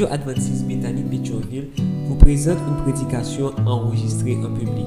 Radio 0.00 0.14
Adventiste 0.14 0.64
Bethany 0.64 1.04
vous 2.06 2.14
présente 2.14 2.56
une 2.66 2.82
prédication 2.84 3.52
enregistrée 3.66 4.34
en 4.36 4.50
public. 4.54 4.86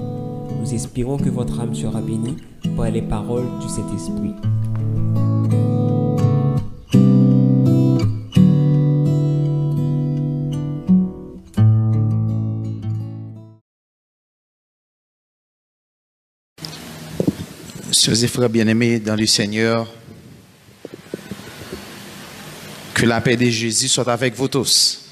Nous 0.59 0.73
espérons 0.73 1.17
que 1.17 1.29
votre 1.29 1.59
âme 1.59 1.75
sera 1.75 2.01
bénie 2.01 2.35
par 2.75 2.89
les 2.89 3.03
paroles 3.03 3.45
du 3.61 3.69
Saint-Esprit. 3.69 4.33
Sœurs 17.91 18.23
et 18.23 18.27
frères 18.27 18.49
bien-aimés 18.49 18.99
dans 18.99 19.15
le 19.15 19.27
Seigneur, 19.27 19.87
que 22.95 23.05
la 23.05 23.21
paix 23.21 23.37
de 23.37 23.45
Jésus 23.45 23.89
soit 23.89 24.07
avec 24.07 24.33
vous 24.33 24.47
tous. 24.47 25.02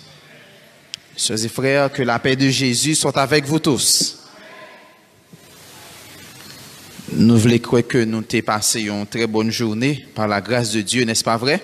Sœurs 1.16 1.46
et 1.46 1.50
frères, 1.50 1.92
que 1.92 2.02
la 2.02 2.20
paix 2.20 2.36
de 2.36 2.50
Jésus 2.50 2.96
soit 2.96 3.18
avec 3.18 3.46
vous 3.46 3.60
tous. 3.60 4.18
Nous 7.14 7.38
voulons 7.38 7.60
croire 7.60 7.86
que 7.86 8.04
nous 8.04 8.22
t'ai 8.22 8.42
passé 8.42 8.84
une 8.84 9.06
très 9.06 9.28
bonne 9.28 9.52
journée 9.52 10.08
par 10.16 10.28
la 10.28 10.40
grâce 10.40 10.72
de 10.72 10.82
Dieu, 10.82 11.04
n'est-ce 11.04 11.24
pas 11.24 11.38
vrai? 11.38 11.62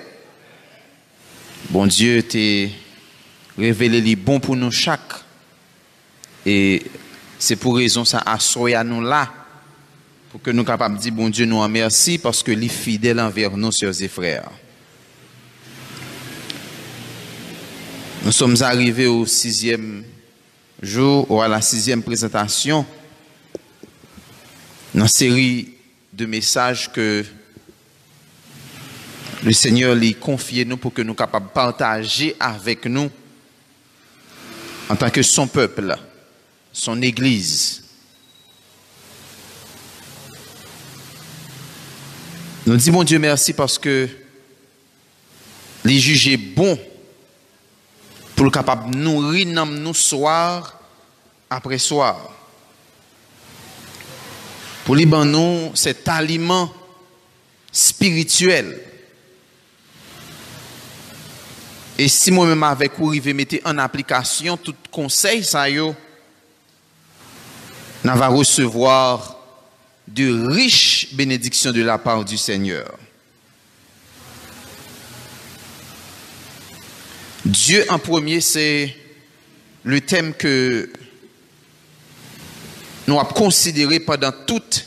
Bon 1.69 1.88
Dieu 1.88 2.21
t'est 2.23 2.69
révélé 3.57 4.02
les 4.02 4.15
bons 4.15 4.39
pour 4.39 4.55
nous 4.55 4.71
chaque. 4.71 5.13
Et 6.45 6.83
c'est 7.39 7.55
pour 7.55 7.77
raison 7.77 8.05
ça 8.05 8.19
à 8.19 8.83
nous 8.83 9.02
là 9.02 9.33
pour 10.29 10.41
que 10.41 10.52
nous 10.52 10.63
capables 10.63 10.97
de 10.97 11.02
dire, 11.02 11.13
bon 11.13 11.29
Dieu, 11.29 11.45
nous 11.45 11.57
en 11.57 11.63
remercie 11.63 12.17
parce 12.17 12.43
que 12.43 12.52
est 12.52 12.67
fidèle 12.67 13.19
envers 13.19 13.55
nous, 13.55 13.72
sœurs 13.72 14.02
et 14.02 14.07
frères. 14.07 14.50
Nous 18.23 18.31
sommes 18.31 18.61
arrivés 18.61 19.07
au 19.07 19.25
sixième 19.25 20.03
jour, 20.81 21.29
ou 21.29 21.41
à 21.41 21.47
la 21.47 21.61
sixième 21.61 22.03
présentation, 22.03 22.85
dans 24.93 25.07
série 25.07 25.73
de 26.11 26.25
messages 26.25 26.91
que 26.91 27.23
le 29.43 29.53
Seigneur 29.53 29.95
lui 29.95 30.15
confié 30.15 30.65
nous 30.65 30.77
pour 30.77 30.93
que 30.93 31.01
nous 31.01 31.13
capables 31.13 31.47
de 31.47 31.51
partager 31.51 32.35
avec 32.39 32.85
nous 32.85 33.09
en 34.89 34.95
tant 34.95 35.09
que 35.09 35.21
son 35.21 35.47
peuple, 35.47 35.95
son 36.73 37.01
Église. 37.01 37.83
Nous 42.65 42.75
disons, 42.75 43.03
Dieu, 43.03 43.19
merci 43.19 43.53
parce 43.53 43.77
que 43.77 44.09
les 45.85 45.99
juger 45.99 46.35
bon 46.35 46.77
pour 48.38 48.45
le 48.45 48.52
capable 48.52 48.91
de 48.91 48.97
nourrir 48.99 49.66
nous 49.66 49.95
soir 49.95 50.80
après 51.49 51.80
soir. 51.80 52.30
Pour 54.85 54.95
les 54.95 55.07
nous 55.07 55.71
cet 55.73 56.07
aliment 56.07 56.71
spirituel. 57.71 58.79
Et 61.97 62.07
si 62.07 62.29
moi-même 62.29 62.61
avec 62.61 62.91
vous, 62.99 63.16
je 63.16 63.31
mettre 63.31 63.55
en 63.66 63.79
application 63.79 64.55
tout 64.55 64.75
conseil, 64.91 65.44
ça 65.44 65.67
y 65.67 65.79
va 68.16 68.27
recevoir 68.27 69.35
de 70.07 70.47
riches 70.47 71.07
bénédictions 71.13 71.72
de 71.72 71.81
la 71.81 71.97
part 71.97 72.23
du 72.23 72.38
Seigneur. 72.38 72.99
Dieu 77.48 77.85
en 77.88 77.97
premier, 77.97 78.41
c'est 78.41 78.94
le 79.85 80.02
thème 80.02 80.34
que 80.34 80.91
nous 83.08 83.18
avons 83.18 83.30
considéré 83.34 84.02
pendant 84.02 84.34
toute 84.46 84.85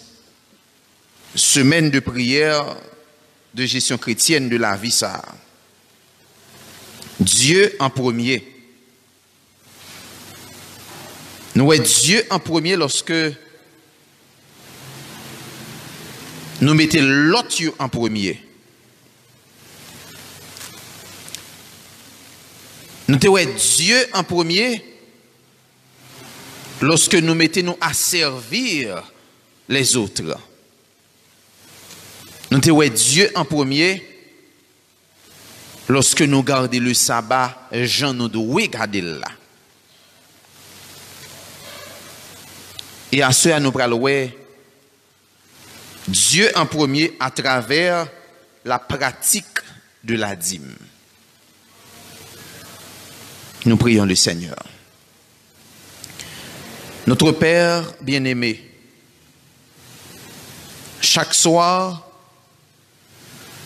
semaine 1.35 1.91
de 1.91 2.01
prière 2.01 2.77
de 3.55 3.65
gestion 3.65 3.97
chrétienne 3.97 4.51
de 4.51 4.59
la 4.59 4.77
vie. 4.77 4.91
Ça. 4.91 5.23
Dieu 7.19 7.75
en 7.79 7.89
premier. 7.89 8.47
Nous 11.55 11.65
voyons 11.65 11.83
Dieu 11.83 12.23
en 12.29 12.41
premier 12.41 12.77
lorsque 12.77 13.15
nous 16.61 16.75
mettons 16.75 16.99
l'autre 17.01 17.57
en 17.79 17.89
premier. 17.89 18.50
Nous 23.11 23.17
devons 23.17 23.57
Dieu 23.57 24.07
en 24.13 24.23
premier 24.23 24.85
lorsque 26.81 27.17
nous 27.17 27.35
mettons 27.35 27.65
nous 27.65 27.77
à 27.81 27.93
servir 27.93 29.03
les 29.69 29.97
autres. 29.97 30.39
Nous 32.53 32.61
devons 32.61 32.87
Dieu 32.87 33.29
en 33.35 33.45
premier 33.45 34.01
lorsque 35.89 36.23
nous 36.23 36.45
gardons 36.45 36.79
le 36.79 36.95
sabbat, 36.95 37.69
Jean 37.73 38.15
nous 38.15 38.29
doit 38.29 38.69
garder 38.69 39.01
là. 39.01 39.27
Et 43.11 43.25
à 43.25 43.33
cela, 43.33 43.59
nous 43.59 43.73
parlons 43.73 44.31
Dieu 46.07 46.49
en 46.55 46.65
premier 46.65 47.17
à 47.19 47.33
travers 47.33 48.07
la 48.65 48.79
pratique 48.79 49.59
de 50.05 50.15
la 50.15 50.37
dîme. 50.37 50.77
Nous 53.67 53.77
prions 53.77 54.05
le 54.05 54.15
Seigneur. 54.15 54.57
Notre 57.07 57.33
Père 57.33 57.93
bien-aimé, 58.01 58.71
chaque 61.01 61.35
soir, 61.35 62.07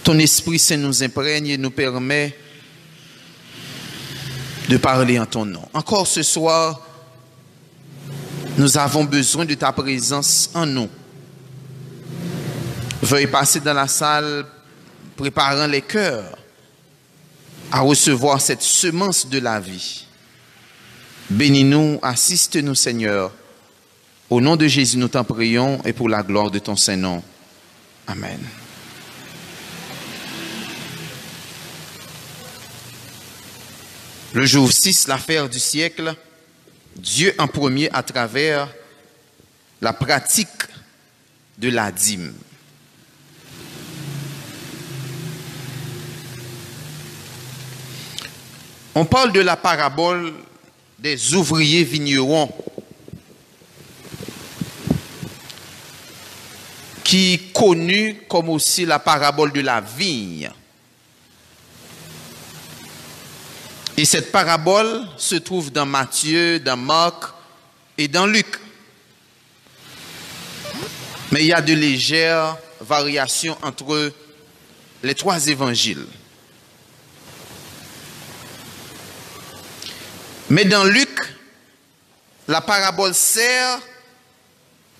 ton 0.02 0.18
Esprit 0.18 0.58
Saint 0.58 0.76
nous 0.76 1.02
imprègne 1.02 1.48
et 1.48 1.58
nous 1.58 1.70
permet 1.70 2.36
de 4.68 4.76
parler 4.76 5.18
en 5.18 5.26
ton 5.26 5.44
nom. 5.44 5.68
Encore 5.72 6.06
ce 6.06 6.22
soir, 6.22 6.80
nous 8.56 8.78
avons 8.78 9.04
besoin 9.04 9.44
de 9.44 9.54
ta 9.54 9.72
présence 9.72 10.50
en 10.54 10.66
nous 10.66 10.88
veuille 13.04 13.26
passer 13.26 13.60
dans 13.60 13.74
la 13.74 13.86
salle 13.86 14.46
préparant 15.16 15.66
les 15.66 15.82
cœurs 15.82 16.36
à 17.74 17.80
recevoir 17.80 18.40
cette 18.40 18.62
semence 18.62 19.26
de 19.26 19.40
la 19.40 19.58
vie. 19.58 20.06
Bénis-nous, 21.28 21.98
assiste-nous 22.02 22.76
Seigneur. 22.76 23.32
Au 24.30 24.40
nom 24.40 24.54
de 24.54 24.68
Jésus, 24.68 24.96
nous 24.96 25.08
t'en 25.08 25.24
prions 25.24 25.82
et 25.84 25.92
pour 25.92 26.08
la 26.08 26.22
gloire 26.22 26.52
de 26.52 26.60
ton 26.60 26.76
Saint-Nom. 26.76 27.20
Amen. 28.06 28.38
Le 34.34 34.46
jour 34.46 34.70
6, 34.70 35.08
l'affaire 35.08 35.48
du 35.48 35.58
siècle, 35.58 36.14
Dieu 36.94 37.34
en 37.38 37.48
premier 37.48 37.90
à 37.92 38.04
travers 38.04 38.72
la 39.80 39.92
pratique 39.92 40.62
de 41.58 41.70
la 41.70 41.90
dîme. 41.90 42.34
On 48.96 49.04
parle 49.04 49.32
de 49.32 49.40
la 49.40 49.56
parabole 49.56 50.32
des 50.98 51.34
ouvriers 51.34 51.82
vignerons 51.82 52.52
qui 57.02 57.34
est 57.34 57.52
connue 57.52 58.22
comme 58.28 58.48
aussi 58.48 58.86
la 58.86 59.00
parabole 59.00 59.52
de 59.52 59.60
la 59.60 59.80
vigne. 59.80 60.50
Et 63.96 64.04
cette 64.04 64.30
parabole 64.30 65.06
se 65.16 65.36
trouve 65.36 65.72
dans 65.72 65.86
Matthieu, 65.86 66.60
dans 66.60 66.76
Marc 66.76 67.24
et 67.98 68.08
dans 68.08 68.26
Luc. 68.26 68.58
Mais 71.32 71.40
il 71.40 71.46
y 71.46 71.52
a 71.52 71.60
de 71.60 71.74
légères 71.74 72.56
variations 72.80 73.56
entre 73.62 74.12
les 75.02 75.14
trois 75.14 75.46
évangiles. 75.48 76.06
Mais 80.54 80.64
dans 80.64 80.84
Luc, 80.84 81.18
la 82.46 82.60
parabole 82.60 83.12
sert 83.12 83.80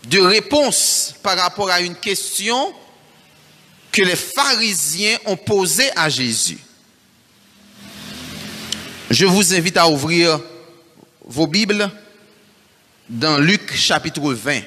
de 0.03 0.19
réponse 0.19 1.15
par 1.23 1.39
rapport 1.39 1.71
à 1.71 1.81
une 1.81 1.95
question 1.95 2.75
que 3.93 4.03
les 4.03 4.17
pharisiens 4.17 5.17
ont 5.27 5.37
posée 5.37 5.89
à 5.95 6.09
Jésus. 6.09 6.59
Je 9.09 9.27
vous 9.27 9.55
invite 9.55 9.77
à 9.77 9.89
ouvrir 9.89 10.41
vos 11.25 11.47
Bibles 11.47 11.89
dans 13.09 13.39
Luc 13.39 13.77
chapitre 13.77 14.33
20. 14.33 14.61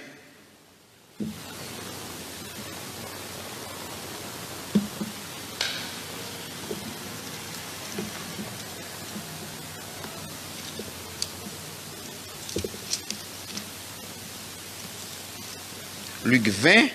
Luc 16.28 16.50
20. 16.50 16.90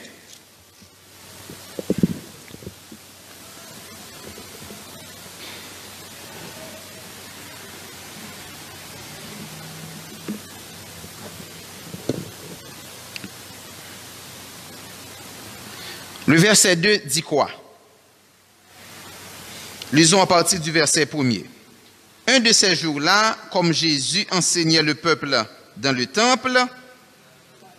Le 16.27 16.37
verset 16.37 16.77
2 16.77 16.99
dit 16.99 17.23
quoi? 17.23 17.51
Lisons 19.95 20.21
à 20.21 20.27
partir 20.27 20.61
du 20.61 20.71
verset 20.71 21.07
1er. 21.07 21.47
Un 22.27 22.41
de 22.41 22.53
ces 22.53 22.77
jours-là, 22.77 23.39
comme 23.51 23.73
Jésus 23.73 24.27
enseignait 24.31 24.83
le 24.83 24.95
peuple 24.95 25.43
dans 25.79 25.97
le 25.97 26.05
temple 26.05 26.67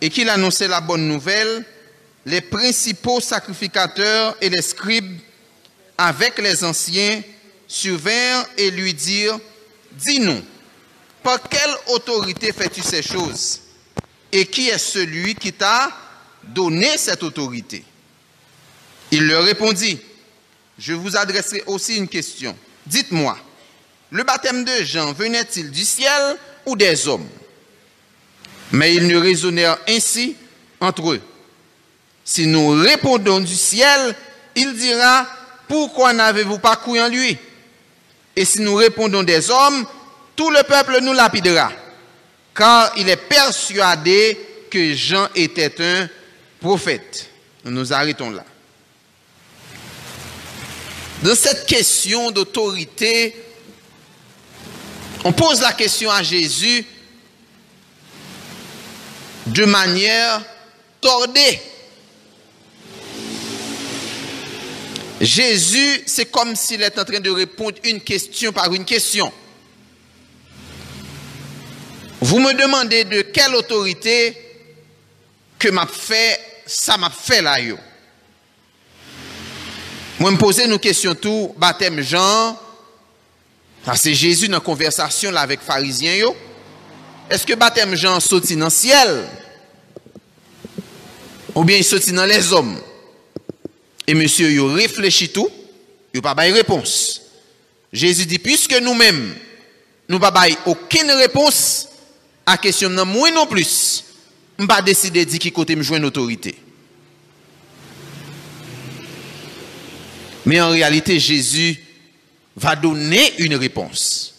et 0.04 0.10
qu'il 0.10 0.28
annonçait 0.28 0.68
la 0.68 0.82
bonne 0.82 1.08
nouvelle, 1.08 1.64
les 2.26 2.42
principaux 2.42 3.22
sacrificateurs 3.22 4.36
et 4.38 4.50
les 4.50 4.60
scribes, 4.60 5.18
avec 5.96 6.36
les 6.40 6.62
anciens, 6.62 7.22
survinrent 7.66 8.44
et 8.58 8.70
lui 8.70 8.92
dirent, 8.92 9.40
Dis-nous, 9.92 10.42
par 11.22 11.40
quelle 11.48 11.74
autorité 11.86 12.52
fais-tu 12.52 12.82
ces 12.82 13.00
choses? 13.00 13.60
Et 14.30 14.44
qui 14.44 14.68
est 14.68 14.76
celui 14.76 15.36
qui 15.36 15.54
t'a 15.54 15.90
donné 16.42 16.98
cette 16.98 17.22
autorité 17.22 17.82
Il 19.10 19.26
leur 19.26 19.42
répondit, 19.42 19.98
Je 20.78 20.92
vous 20.92 21.16
adresserai 21.16 21.62
aussi 21.66 21.96
une 21.96 22.08
question. 22.08 22.54
Dites-moi, 22.84 23.38
le 24.10 24.22
baptême 24.22 24.66
de 24.66 24.84
Jean 24.84 25.14
venait-il 25.14 25.70
du 25.70 25.82
ciel 25.82 26.36
ou 26.66 26.76
des 26.76 27.08
hommes 27.08 27.26
Mais 28.74 28.92
ils 28.92 29.06
ne 29.06 29.16
raisonnèrent 29.16 29.78
ainsi 29.88 30.34
entre 30.80 31.12
eux. 31.12 31.20
Si 32.24 32.48
nous 32.48 32.70
répondons 32.70 33.38
du 33.38 33.54
ciel, 33.54 34.16
il 34.56 34.74
dira, 34.74 35.28
pourquoi 35.68 36.12
n'avez-vous 36.12 36.58
pas 36.58 36.74
cru 36.74 37.00
en 37.00 37.06
lui? 37.06 37.38
Et 38.34 38.44
si 38.44 38.62
nous 38.62 38.74
répondons 38.74 39.22
des 39.22 39.48
hommes, 39.48 39.86
tout 40.34 40.50
le 40.50 40.64
peuple 40.64 40.98
nous 41.02 41.12
lapidera, 41.12 41.70
car 42.52 42.92
il 42.96 43.08
est 43.08 43.16
persuadé 43.16 44.36
que 44.68 44.92
Jean 44.92 45.28
était 45.36 45.80
un 45.80 46.08
prophète. 46.58 47.30
Nous 47.64 47.70
nous 47.70 47.92
arrêtons 47.92 48.30
là. 48.30 48.44
Dans 51.22 51.36
cette 51.36 51.64
question 51.66 52.32
d'autorité, 52.32 53.36
on 55.22 55.32
pose 55.32 55.60
la 55.60 55.72
question 55.72 56.10
à 56.10 56.24
Jésus 56.24 56.84
de 59.46 59.64
manière 59.64 60.42
tordée. 61.00 61.60
Jésus, 65.20 66.02
c'est 66.06 66.26
comme 66.26 66.56
s'il 66.56 66.82
est 66.82 66.98
en 66.98 67.04
train 67.04 67.20
de 67.20 67.30
répondre 67.30 67.76
une 67.84 68.00
question 68.00 68.52
par 68.52 68.72
une 68.72 68.84
question. 68.84 69.32
Vous 72.20 72.38
me 72.40 72.52
demandez 72.54 73.04
de 73.04 73.22
quelle 73.22 73.54
autorité 73.54 74.36
que 75.58 75.68
m'a 75.68 75.86
fait, 75.86 76.40
ça 76.66 76.96
m'a 76.96 77.10
fait 77.10 77.42
là. 77.42 77.60
Yo. 77.60 77.76
Moi, 80.18 80.30
me 80.30 80.38
poser 80.38 80.64
une 80.64 80.78
question 80.78 81.14
tout, 81.14 81.54
baptême 81.56 82.00
Jean, 82.00 82.58
c'est 83.94 84.14
Jésus 84.14 84.48
dans 84.48 84.56
la 84.56 84.60
conversation 84.60 85.30
là 85.30 85.42
avec 85.42 85.60
pharisiens. 85.60 86.14
Yo. 86.14 86.34
Est-ce 87.30 87.46
que 87.46 87.54
baptême 87.54 87.94
Jean 87.94 88.20
sorti 88.20 88.56
dans 88.56 88.66
le 88.66 88.70
ciel? 88.70 89.24
Ou 91.54 91.64
bien 91.64 91.78
il 91.78 91.84
sorti 91.84 92.12
dans 92.12 92.26
les 92.26 92.52
hommes? 92.52 92.78
Et 94.06 94.14
monsieur, 94.14 94.50
il 94.50 94.60
réfléchit 94.60 95.30
tout, 95.30 95.48
il 96.12 96.20
n'a 96.20 96.34
pas 96.34 96.48
de 96.48 96.52
réponse. 96.52 97.22
Jésus 97.92 98.26
dit, 98.26 98.38
puisque 98.38 98.78
nous-mêmes, 98.80 99.34
nous 100.08 100.18
n'avons 100.18 100.56
aucune 100.66 101.10
réponse 101.12 101.88
à 102.44 102.52
la 102.52 102.58
question 102.58 102.90
de 102.90 103.02
moi 103.02 103.30
non 103.30 103.46
plus, 103.46 104.04
je 104.58 104.66
pas 104.66 104.82
décider 104.82 105.24
de 105.24 105.36
qui 105.36 105.50
côté 105.50 105.74
me 105.74 105.82
joindre 105.82 106.06
autorité. 106.06 106.54
Mais 110.44 110.60
en 110.60 110.70
réalité, 110.70 111.18
Jésus 111.18 111.80
va 112.54 112.76
donner 112.76 113.32
une 113.38 113.54
réponse. 113.54 114.33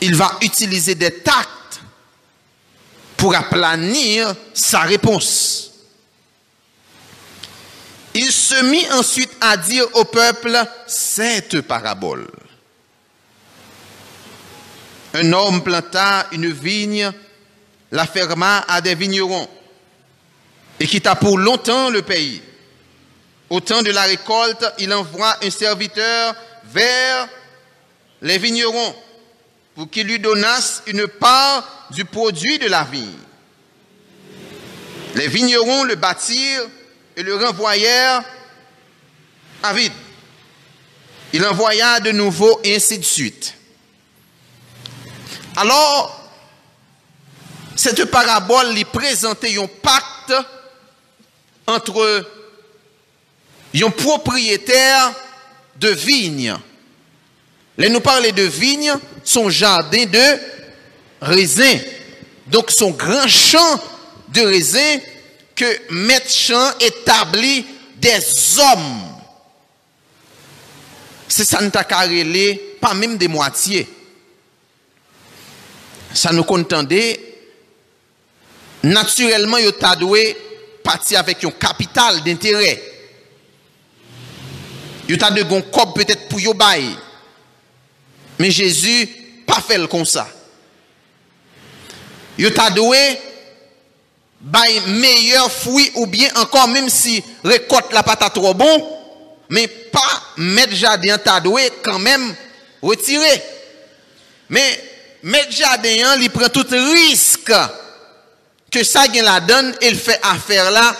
Il 0.00 0.14
va 0.14 0.36
utiliser 0.42 0.94
des 0.94 1.12
tacts 1.20 1.80
pour 3.16 3.34
aplanir 3.34 4.34
sa 4.54 4.80
réponse. 4.80 5.72
Il 8.14 8.32
se 8.32 8.64
mit 8.64 8.86
ensuite 8.92 9.30
à 9.40 9.56
dire 9.56 9.86
au 9.94 10.04
peuple 10.04 10.56
cette 10.86 11.60
parabole. 11.62 12.26
Un 15.14 15.32
homme 15.32 15.62
planta 15.62 16.26
une 16.32 16.50
vigne, 16.52 17.10
la 17.90 18.06
ferma 18.06 18.64
à 18.68 18.80
des 18.80 18.94
vignerons 18.94 19.48
et 20.80 20.86
quitta 20.86 21.16
pour 21.16 21.38
longtemps 21.38 21.90
le 21.90 22.02
pays. 22.02 22.42
Au 23.50 23.60
temps 23.60 23.82
de 23.82 23.90
la 23.90 24.02
récolte, 24.02 24.64
il 24.78 24.92
envoie 24.92 25.36
un 25.42 25.50
serviteur 25.50 26.34
vers 26.66 27.28
les 28.20 28.38
vignerons 28.38 28.94
pour 29.78 29.88
qu'il 29.88 30.08
lui 30.08 30.18
donnasse 30.18 30.82
une 30.88 31.06
part 31.06 31.86
du 31.92 32.04
produit 32.04 32.58
de 32.58 32.66
la 32.66 32.82
vigne. 32.82 33.14
Les 35.14 35.28
vignerons 35.28 35.84
le 35.84 35.94
bâtirent 35.94 36.66
et 37.16 37.22
le 37.22 37.36
renvoyèrent 37.36 38.24
à 39.62 39.72
vide. 39.72 39.92
Il 41.32 41.46
envoya 41.46 42.00
de 42.00 42.10
nouveau 42.10 42.60
et 42.64 42.74
ainsi 42.74 42.98
de 42.98 43.04
suite. 43.04 43.54
Alors, 45.54 46.28
cette 47.76 48.04
parabole 48.06 48.74
lui 48.74 48.84
présentait 48.84 49.56
un 49.62 49.68
pacte 49.68 50.34
entre 51.68 52.26
un 53.76 53.90
propriétaire 53.90 55.12
de 55.76 55.90
vigne. 55.90 56.56
Là, 57.78 57.88
nous 57.88 58.00
parler 58.00 58.32
de 58.32 58.42
vigne, 58.42 58.92
son 59.22 59.48
jardin 59.48 60.04
de 60.04 60.38
raisin. 61.20 61.78
Donc, 62.48 62.72
son 62.72 62.90
grand 62.90 63.28
champ 63.28 63.80
de 64.28 64.40
raisin 64.40 64.98
que 65.54 65.64
Maître 65.90 66.30
Champ 66.30 66.70
établit 66.80 67.64
des 67.96 68.18
hommes. 68.58 69.02
C'est 71.28 71.44
ça 71.44 71.60
nous 71.60 71.70
pas 72.80 72.94
même 72.94 73.16
des 73.16 73.28
moitiés. 73.28 73.88
Ça 76.12 76.32
nous 76.32 76.44
contendait. 76.44 77.20
Naturellement, 78.82 79.58
il 79.58 79.72
a 79.82 79.96
doué 79.96 80.36
partir 80.82 81.20
avec 81.20 81.44
un 81.44 81.50
capital 81.50 82.22
d'intérêt. 82.24 82.82
Il 85.08 85.22
a 85.22 85.30
de 85.30 85.42
un 85.42 85.92
peut-être 85.92 86.28
pour 86.28 86.40
yo 86.40 86.54
bail. 86.54 86.96
Mais 88.38 88.50
Jésus 88.50 89.08
pas 89.46 89.60
fait 89.60 89.86
comme 89.88 90.04
ça. 90.04 90.28
Il 92.38 92.46
a 92.46 92.70
doué 92.70 93.18
bay 94.40 94.80
meilleur 94.86 95.50
fruit 95.50 95.90
ou 95.96 96.06
bien 96.06 96.28
encore 96.36 96.68
même 96.68 96.88
si 96.88 97.22
récolte 97.42 97.92
la 97.92 98.02
patate 98.02 98.34
trop 98.34 98.54
bon, 98.54 98.98
mais 99.48 99.66
pas 99.66 100.22
mettre 100.36 100.74
jardin 100.74 101.18
tadoué 101.18 101.70
quand 101.82 101.98
même 101.98 102.34
retirer. 102.80 103.42
Mais 104.48 104.84
mettre 105.22 105.50
jardin 105.50 106.16
il 106.20 106.30
prend 106.30 106.48
tout 106.48 106.66
risque 106.70 107.52
que 108.70 108.84
ça 108.84 109.08
gagne 109.08 109.24
la 109.24 109.40
donne, 109.40 109.74
il 109.82 109.96
fait 109.96 110.20
affaire 110.22 110.70
là 110.70 110.94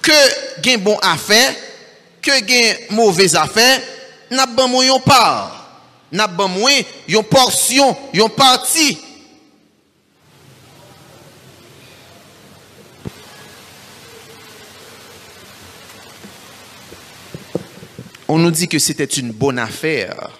que 0.00 0.60
gain 0.60 0.78
bon 0.78 0.96
affaire, 0.98 1.54
que 2.22 2.40
gain 2.40 2.74
mauvaise 2.90 3.34
affaire, 3.34 3.80
n'a 4.30 4.46
pas. 5.04 5.57
N'a 6.10 6.28
pas 6.28 6.46
moins 6.46 6.80
une 7.06 7.22
portion, 7.22 7.96
une 8.14 8.28
partie 8.30 8.98
on 18.28 18.36
nous 18.38 18.50
dit 18.50 18.68
que 18.68 18.78
c'était 18.78 19.04
une 19.04 19.32
bonne 19.32 19.58
affaire 19.58 20.30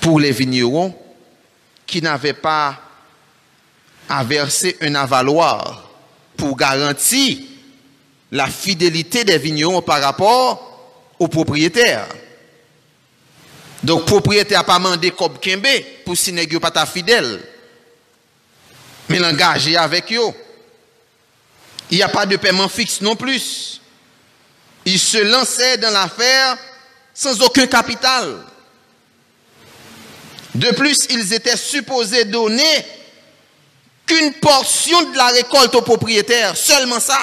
pour 0.00 0.20
les 0.20 0.30
vignerons 0.30 0.96
qui 1.84 2.00
n'avaient 2.00 2.32
pas 2.32 2.80
à 4.08 4.22
verser 4.22 4.76
un 4.80 4.94
avaloir 4.94 5.90
pour 6.36 6.56
garantir 6.56 7.38
la 8.30 8.46
fidélité 8.46 9.24
des 9.24 9.38
vignerons 9.38 9.82
par 9.82 10.00
rapport 10.00 10.94
aux 11.18 11.28
propriétaires. 11.28 12.06
Donc, 13.82 14.06
propriétaire 14.06 14.60
n'a 14.60 14.64
pas 14.64 14.78
demandé 14.78 15.10
comme 15.10 15.38
Kembe 15.38 15.66
pour 16.04 16.16
si 16.16 16.32
nèg 16.32 16.58
pas 16.58 16.86
fidèle. 16.86 17.40
Mais 19.08 19.18
l'engager 19.18 19.76
avec 19.76 20.12
eux. 20.12 20.32
Il 21.90 21.96
n'y 21.96 22.02
a 22.02 22.08
pas 22.08 22.26
de 22.26 22.36
paiement 22.36 22.68
fixe 22.68 23.00
non 23.00 23.16
plus. 23.16 23.80
Il 24.84 24.98
se 24.98 25.18
lançait 25.18 25.78
dans 25.78 25.90
l'affaire 25.90 26.58
sans 27.14 27.40
aucun 27.42 27.66
capital. 27.66 28.44
De 30.54 30.70
plus, 30.70 31.06
ils 31.10 31.32
étaient 31.32 31.56
supposés 31.56 32.24
donner 32.24 32.86
qu'une 34.06 34.32
portion 34.34 35.10
de 35.10 35.16
la 35.16 35.26
récolte 35.28 35.74
aux 35.74 35.82
propriétaires. 35.82 36.56
Seulement 36.56 37.00
ça, 37.00 37.18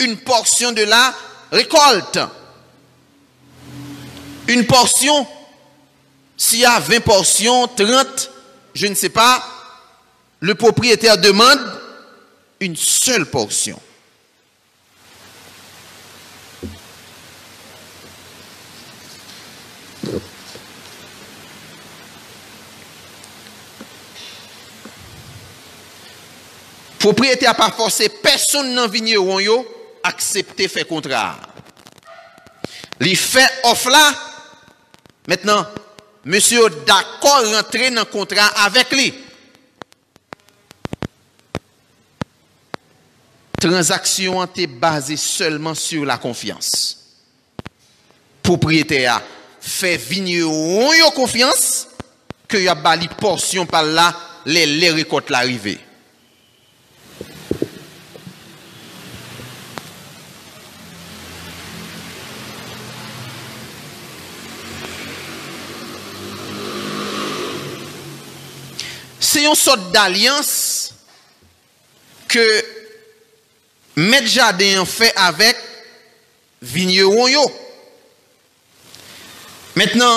une 0.00 0.16
portion 0.16 0.72
de 0.72 0.82
la 0.82 1.14
récolte. 1.52 2.18
Une 4.48 4.66
portion, 4.66 5.26
s'il 6.36 6.60
y 6.60 6.64
a 6.64 6.78
20 6.78 7.00
portions, 7.00 7.68
30, 7.68 8.30
je 8.74 8.86
ne 8.86 8.94
sais 8.94 9.10
pas, 9.10 9.42
le 10.40 10.54
propriétaire 10.54 11.18
demande 11.18 11.60
une 12.60 12.76
seule 12.76 13.26
portion. 13.26 13.80
Propriétaire 26.98 27.56
pas 27.56 27.72
forcé 27.72 28.08
personne 28.08 28.76
dans 28.76 28.86
vigneron 28.86 29.40
yo 29.40 29.66
accepter 30.04 30.68
faire 30.68 30.86
contrat. 30.86 31.36
Il 33.00 33.16
fait 33.16 33.50
offre 33.64 33.90
là. 33.90 34.14
Maintenant, 35.26 35.66
Monsie 36.24 36.60
d'akor 36.86 37.48
rentre 37.50 37.90
nan 37.90 38.06
kontra 38.10 38.46
avèk 38.62 38.94
li. 38.94 39.08
Transaksyon 43.62 44.46
te 44.54 44.66
base 44.66 45.16
seulement 45.16 45.74
sur 45.74 46.04
la 46.06 46.18
konfians. 46.18 46.70
Propriété 48.42 49.04
a 49.06 49.20
fè 49.62 49.94
vinyon 50.02 50.94
yo 50.98 51.10
konfians 51.14 51.86
ke 52.50 52.62
yo 52.64 52.74
bali 52.82 53.10
porsyon 53.20 53.66
pal 53.70 53.92
la 53.94 54.10
le 54.46 54.66
lérikot 54.66 55.30
l'arivé. 55.30 55.78
se 69.32 69.42
yon 69.46 69.56
sot 69.56 69.90
d'alyans 69.94 70.48
ke 72.32 72.44
met 73.96 74.28
jade 74.28 74.72
yon 74.74 74.88
fe 74.88 75.08
avèk 75.20 75.58
vinye 76.62 77.02
yon 77.02 77.28
yo. 77.32 77.44
Mètnen, 79.76 80.08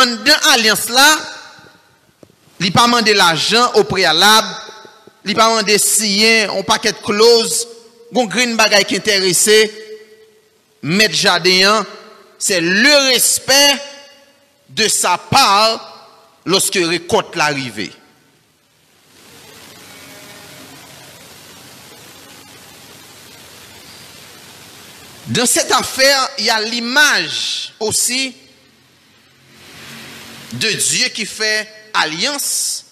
an 0.00 0.16
den 0.26 0.48
alyans 0.52 0.86
la, 0.92 1.06
li 2.60 2.70
pa 2.74 2.86
mande 2.90 3.14
l'ajan 3.16 3.78
ou 3.78 3.86
prealab, 3.88 4.48
li 5.24 5.36
pa 5.36 5.48
mande 5.52 5.76
siyen, 5.80 6.52
ou 6.56 6.66
paket 6.68 7.00
kloz, 7.04 7.62
goun 8.12 8.28
green 8.30 8.56
bagay 8.60 8.84
ki 8.88 9.00
enterese, 9.00 9.62
met 10.84 11.16
jade 11.16 11.54
yon, 11.62 11.88
se 12.40 12.60
le 12.60 12.92
respect 13.10 13.88
de 14.76 14.88
sa 14.88 15.16
par 15.30 15.80
loske 16.48 16.80
rekote 16.88 17.36
l'arive. 17.36 17.90
Dans 25.30 25.46
cette 25.46 25.70
affaire, 25.70 26.28
il 26.38 26.46
y 26.46 26.50
a 26.50 26.60
l'image 26.60 27.72
aussi 27.78 28.34
de 30.52 30.68
Dieu 30.68 31.08
qui 31.10 31.24
fait 31.24 31.68
alliance 31.94 32.84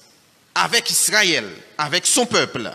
avec 0.54 0.88
Israël, 0.88 1.44
avec 1.76 2.06
son 2.06 2.26
peuple. 2.26 2.70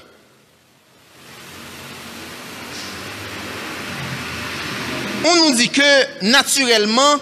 On 5.23 5.35
nous 5.37 5.55
dit 5.55 5.69
que 5.69 6.25
naturellement, 6.25 7.15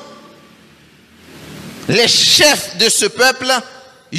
les 1.89 2.07
chefs 2.07 2.75
de 2.77 2.89
ce 2.89 3.05
peuple, 3.05 3.51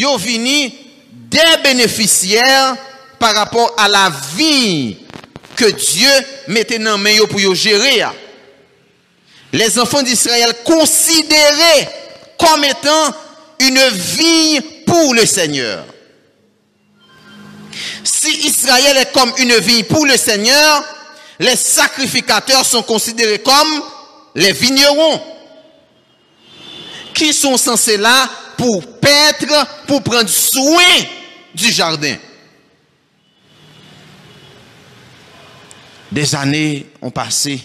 ont 0.07 0.17
vini 0.17 0.73
des 1.11 1.63
bénéficiaires 1.65 2.77
par 3.19 3.35
rapport 3.35 3.75
à 3.77 3.89
la 3.89 4.13
vie 4.37 4.97
Dieu 5.71 6.11
mettait 6.49 6.79
dans 6.79 6.99
main 6.99 7.17
pour 7.29 7.55
gérer. 7.55 8.05
Les 9.53 9.79
enfants 9.79 10.03
d'Israël 10.03 10.55
considérés 10.65 11.89
comme 12.39 12.65
étant 12.65 13.15
une 13.61 13.89
vie 13.91 14.61
pour 14.87 15.15
le 15.15 15.27
Seigneur. 15.27 15.85
Si 18.05 18.47
Israël 18.47 18.97
est 18.97 19.13
comme 19.13 19.33
une 19.39 19.57
vie 19.57 19.85
pour 19.85 20.07
le 20.07 20.17
Seigneur, 20.17 20.85
les 21.39 21.57
sacrificateurs 21.57 22.65
sont 22.65 22.83
considérés 22.83 23.41
comme 23.41 23.83
les 24.35 24.53
vignerons 24.53 25.21
qui 27.15 27.33
sont 27.33 27.57
censés 27.57 27.97
là 27.97 28.29
pour 28.57 28.99
paître, 28.99 29.67
pour 29.87 30.03
prendre 30.03 30.29
soin 30.29 30.83
du 31.55 31.71
jardin. 31.71 32.17
Des 36.13 36.35
années 36.35 36.85
ont 37.01 37.11
passé. 37.11 37.63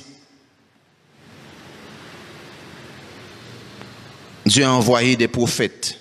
Dieu 4.46 4.64
a 4.64 4.72
envoyé 4.72 5.18
des 5.18 5.28
prophètes. 5.28 6.00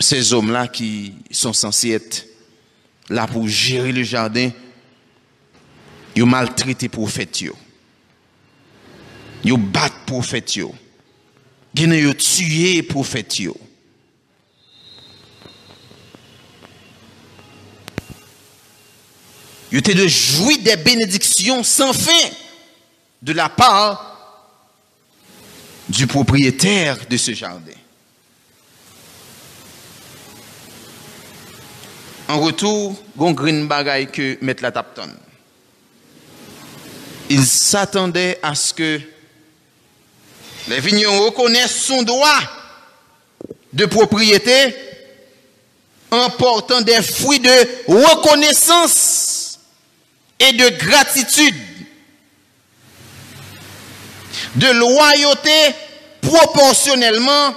Ces 0.00 0.32
hommes-là 0.32 0.66
qui 0.66 1.14
sont 1.30 1.52
censés 1.52 1.90
être 1.90 2.26
là 3.08 3.28
pour 3.28 3.46
gérer 3.46 3.92
le 3.92 4.02
jardin, 4.02 4.50
ils 6.16 6.24
ont 6.24 6.26
maltraité 6.26 6.86
les 6.86 6.88
prophètes. 6.88 7.44
Ils 9.44 9.52
ont 9.52 9.56
les 9.56 9.90
prophètes. 10.04 10.56
Ils 10.56 10.64
ont 10.64 12.14
tué 12.14 12.74
les 12.74 12.82
prophètes. 12.82 13.40
Il 19.72 19.78
était 19.78 19.94
de 19.94 20.06
jouir 20.06 20.58
des 20.62 20.76
bénédictions 20.76 21.62
sans 21.64 21.92
fin 21.92 22.28
de 23.22 23.32
la 23.32 23.48
part 23.48 24.16
du 25.88 26.06
propriétaire 26.06 26.98
de 27.08 27.16
ce 27.16 27.32
jardin. 27.32 27.72
En 32.28 32.40
retour, 32.40 33.00
gon 33.16 33.32
green 33.32 33.68
que 34.12 34.38
la 34.60 34.72
tapton. 34.72 35.08
Il 37.28 37.44
s'attendait 37.44 38.38
à 38.42 38.54
ce 38.54 38.74
que 38.74 39.00
les 40.68 40.80
vignerons 40.80 41.26
reconnaissent 41.26 41.84
son 41.84 42.02
droit 42.02 42.40
de 43.72 43.86
propriété 43.86 44.74
en 46.10 46.30
portant 46.30 46.80
des 46.80 47.02
fruits 47.02 47.40
de 47.40 47.68
reconnaissance 47.86 49.35
et 50.38 50.52
de 50.52 50.68
gratitude, 50.70 51.54
de 54.54 54.68
loyauté 54.68 55.74
proportionnellement 56.20 57.54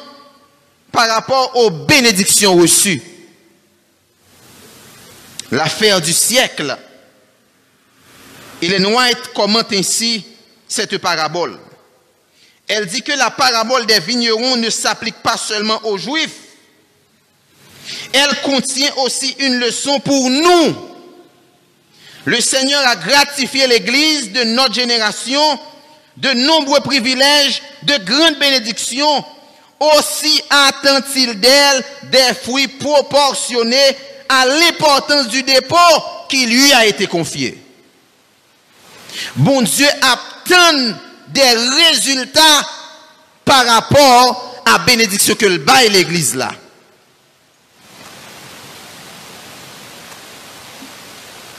par 0.91 1.07
rapport 1.09 1.55
aux 1.57 1.69
bénédictions 1.69 2.55
reçues. 2.55 3.01
L'affaire 5.51 5.99
du 6.01 6.13
siècle. 6.13 6.77
Ellen 8.61 8.85
White 8.85 9.33
commente 9.33 9.73
ainsi 9.73 10.25
cette 10.67 10.97
parabole. 10.99 11.57
Elle 12.67 12.85
dit 12.85 13.01
que 13.01 13.13
la 13.13 13.31
parabole 13.31 13.85
des 13.87 13.99
vignerons 13.99 14.57
ne 14.57 14.69
s'applique 14.69 15.21
pas 15.23 15.37
seulement 15.37 15.79
aux 15.85 15.97
juifs. 15.97 16.35
Elle 18.13 18.41
contient 18.41 18.93
aussi 18.97 19.35
une 19.39 19.59
leçon 19.59 19.99
pour 19.99 20.29
nous 20.29 20.88
le 22.25 22.41
Seigneur 22.41 22.85
a 22.87 22.95
gratifié 22.95 23.67
l'Église 23.67 24.31
de 24.31 24.43
notre 24.43 24.73
génération 24.73 25.59
de 26.17 26.29
nombreux 26.31 26.81
privilèges, 26.81 27.61
de 27.83 27.97
grandes 27.97 28.39
bénédictions. 28.39 29.25
Aussi 29.79 30.41
attend-il 30.49 31.39
d'elle 31.39 31.83
des 32.11 32.33
fruits 32.43 32.67
proportionnés 32.67 33.97
à 34.27 34.45
l'importance 34.45 35.27
du 35.29 35.43
dépôt 35.43 35.75
qui 36.27 36.45
lui 36.45 36.73
a 36.73 36.85
été 36.85 37.07
confié. 37.07 37.57
Bon 39.35 39.61
Dieu 39.61 39.87
attend 40.01 40.93
des 41.29 41.53
résultats 41.87 42.67
par 43.45 43.65
rapport 43.65 44.61
à 44.65 44.79
bénédiction 44.79 45.35
que 45.35 45.45
le 45.45 45.57
bail 45.57 45.89
l'église 45.89 46.35
là. 46.35 46.51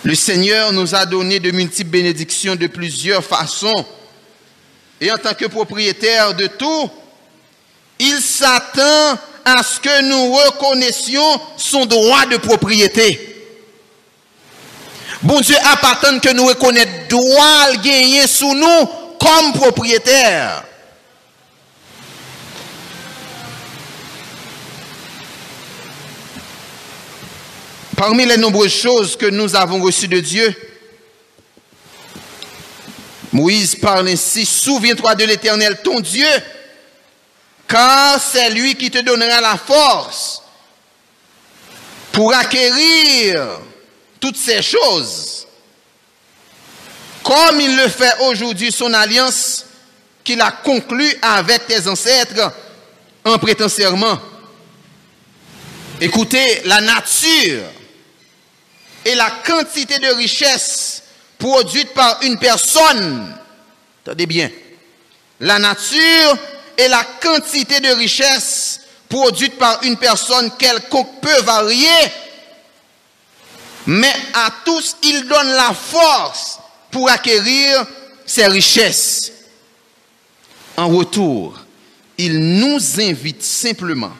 Le 0.03 0.15
Seigneur 0.15 0.73
nous 0.73 0.95
a 0.95 1.05
donné 1.05 1.41
de 1.41 1.51
multiples 1.51 1.91
bénédictions 1.91 2.57
de 2.57 2.67
plusieurs 2.67 3.25
façons. 3.25 3.85
Et 5.01 5.11
en 5.11 5.19
tant 5.19 5.35
que 5.35 5.47
propriétaire 5.47 6.35
de 6.35 6.47
tout, 6.47 6.91
il 7.99 8.21
s'attend 8.21 9.19
à 9.45 9.63
ce 9.63 9.81
que 9.81 10.03
nous 10.03 10.33
reconnaissions 10.33 11.41
son 11.57 11.87
droit 11.87 12.27
de 12.27 12.39
propriété. 12.39 13.27
Bon 15.23 15.41
Dieu 15.41 15.57
appartient 15.71 16.21
que 16.21 16.33
nous 16.33 16.47
reconnaissions 16.47 16.91
droit 17.09 17.73
gagner 17.83 18.27
sous 18.27 18.55
nous 18.55 18.87
comme 19.19 19.53
propriétaire. 19.53 20.65
Parmi 28.01 28.25
les 28.25 28.39
nombreuses 28.39 28.73
choses 28.73 29.15
que 29.15 29.27
nous 29.27 29.55
avons 29.55 29.83
reçues 29.83 30.09
de 30.09 30.21
Dieu, 30.21 30.55
Moïse 33.31 33.77
parle 33.77 34.09
ainsi, 34.09 34.47
souviens-toi 34.47 35.15
de 35.17 35.25
l'Éternel, 35.27 35.83
ton 35.85 36.01
Dieu, 36.01 36.27
car 37.69 38.19
c'est 38.19 38.49
lui 38.53 38.75
qui 38.75 38.91
te 38.91 39.01
donnera 39.01 39.43
la 39.43 39.59
force 39.59 40.41
pour 42.11 42.33
acquérir 42.33 43.61
toutes 44.19 44.39
ces 44.39 44.63
choses. 44.63 45.47
Comme 47.23 47.61
il 47.61 47.77
le 47.77 47.89
fait 47.89 48.15
aujourd'hui, 48.31 48.73
son 48.73 48.95
alliance 48.95 49.67
qu'il 50.25 50.41
a 50.41 50.53
conclue 50.53 51.13
avec 51.21 51.67
tes 51.67 51.87
ancêtres 51.87 52.51
en 53.27 53.37
prêtant. 53.37 53.67
Écoutez, 56.01 56.63
la 56.65 56.81
nature 56.81 57.65
et 59.05 59.15
la 59.15 59.31
quantité 59.45 59.99
de 59.99 60.09
richesses 60.09 61.03
produites 61.39 61.95
par 61.95 62.23
une 62.23 62.39
personne, 62.39 63.35
attendez 64.05 64.27
bien, 64.27 64.51
la 65.41 65.59
nature 65.59 66.39
et 66.77 66.89
la 66.89 67.05
quantité 67.21 67.81
de 67.81 67.89
richesses 67.89 68.81
produites 69.09 69.59
par 69.59 69.83
une 69.83 69.97
personne 69.97 70.51
quelconque 70.59 71.21
peut 71.21 71.41
varier, 71.43 71.89
mais 73.87 74.13
à 74.35 74.51
tous 74.65 74.97
il 75.03 75.27
donne 75.27 75.49
la 75.49 75.73
force 75.73 76.59
pour 76.91 77.09
acquérir 77.09 77.87
ces 78.27 78.47
richesses. 78.47 79.33
En 80.77 80.89
retour, 80.89 81.59
il 82.19 82.39
nous 82.39 83.01
invite 83.01 83.43
simplement 83.43 84.13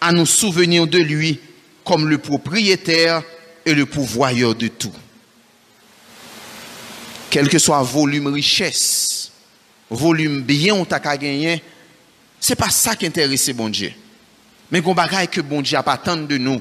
à 0.00 0.12
nous 0.12 0.26
souvenir 0.26 0.86
de 0.86 0.98
lui 0.98 1.40
comme 1.84 2.08
le 2.08 2.18
propriétaire 2.18 3.22
et 3.66 3.74
le 3.74 3.86
pourvoyeur 3.86 4.54
de 4.54 4.68
tout. 4.68 4.92
Quel 7.30 7.48
que 7.48 7.58
soit 7.58 7.82
volume 7.82 8.28
richesse, 8.28 9.32
volume 9.90 10.42
bien 10.42 10.74
ou 10.74 10.84
t'as 10.84 11.00
c'est 12.40 12.56
pas 12.56 12.70
ça 12.70 12.94
qui 12.94 13.06
intéresse 13.06 13.48
bon 13.50 13.68
Dieu. 13.70 13.92
Mais 14.70 14.82
qu'on 14.82 14.94
bagaille 14.94 15.28
que 15.28 15.40
bon 15.40 15.62
Dieu 15.62 15.78
pas 15.84 15.96
tant 15.96 16.16
de 16.16 16.36
nous 16.36 16.60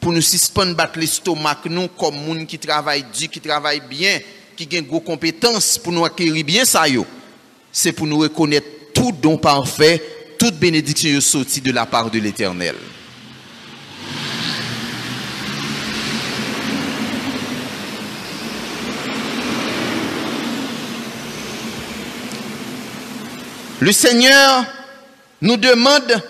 pour 0.00 0.12
nous 0.12 0.22
suspendre 0.22 0.76
battre 0.76 0.98
l'estomac 0.98 1.58
nous 1.64 1.88
comme 1.88 2.14
monde 2.14 2.46
qui 2.46 2.58
travaille 2.58 3.04
dur, 3.12 3.28
qui 3.28 3.40
travaille 3.40 3.80
bien, 3.80 4.20
qui 4.56 4.68
a 4.76 4.78
une 4.78 4.86
compétences 4.86 5.78
pour 5.78 5.92
nous 5.92 6.04
acquérir 6.04 6.44
bien 6.44 6.64
ça 6.64 6.84
C'est 7.72 7.92
pour 7.92 8.06
nous 8.06 8.18
reconnaître 8.18 8.68
tout 8.94 9.12
don 9.12 9.38
parfait, 9.38 10.02
toute 10.38 10.54
bénédiction 10.54 11.20
sortie 11.20 11.60
de 11.60 11.72
la 11.72 11.86
part 11.86 12.10
de 12.10 12.18
l'Éternel. 12.18 12.76
Le 23.80 23.92
Seigneur 23.92 24.64
nous 25.40 25.56
demande 25.56 26.22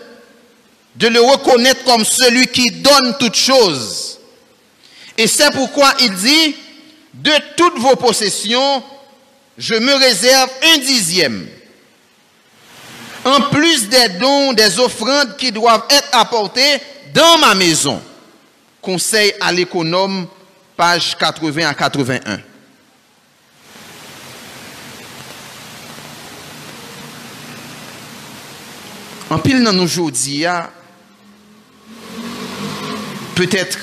de 0.96 1.08
le 1.08 1.20
reconnaître 1.20 1.84
comme 1.84 2.04
celui 2.04 2.46
qui 2.48 2.70
donne 2.70 3.16
toutes 3.18 3.36
choses. 3.36 4.18
Et 5.16 5.26
c'est 5.26 5.50
pourquoi 5.52 5.92
il 6.00 6.12
dit, 6.14 6.56
de 7.14 7.32
toutes 7.56 7.78
vos 7.78 7.96
possessions, 7.96 8.82
je 9.56 9.74
me 9.74 9.94
réserve 9.94 10.50
un 10.74 10.78
dixième. 10.78 11.48
En 13.24 13.40
plus 13.50 13.88
des 13.88 14.08
dons, 14.20 14.52
des 14.52 14.78
offrandes 14.78 15.36
qui 15.36 15.50
doivent 15.50 15.84
être 15.90 16.08
apportées 16.12 16.78
dans 17.14 17.38
ma 17.38 17.54
maison. 17.54 18.00
Conseil 18.80 19.34
à 19.40 19.52
l'économe, 19.52 20.28
page 20.76 21.16
80 21.18 21.68
à 21.68 21.74
81. 21.74 22.40
An 29.28 29.42
pil 29.44 29.60
nan 29.60 29.76
nou 29.76 29.88
jodi 29.90 30.40
ya, 30.46 30.70
peut-être, 33.36 33.78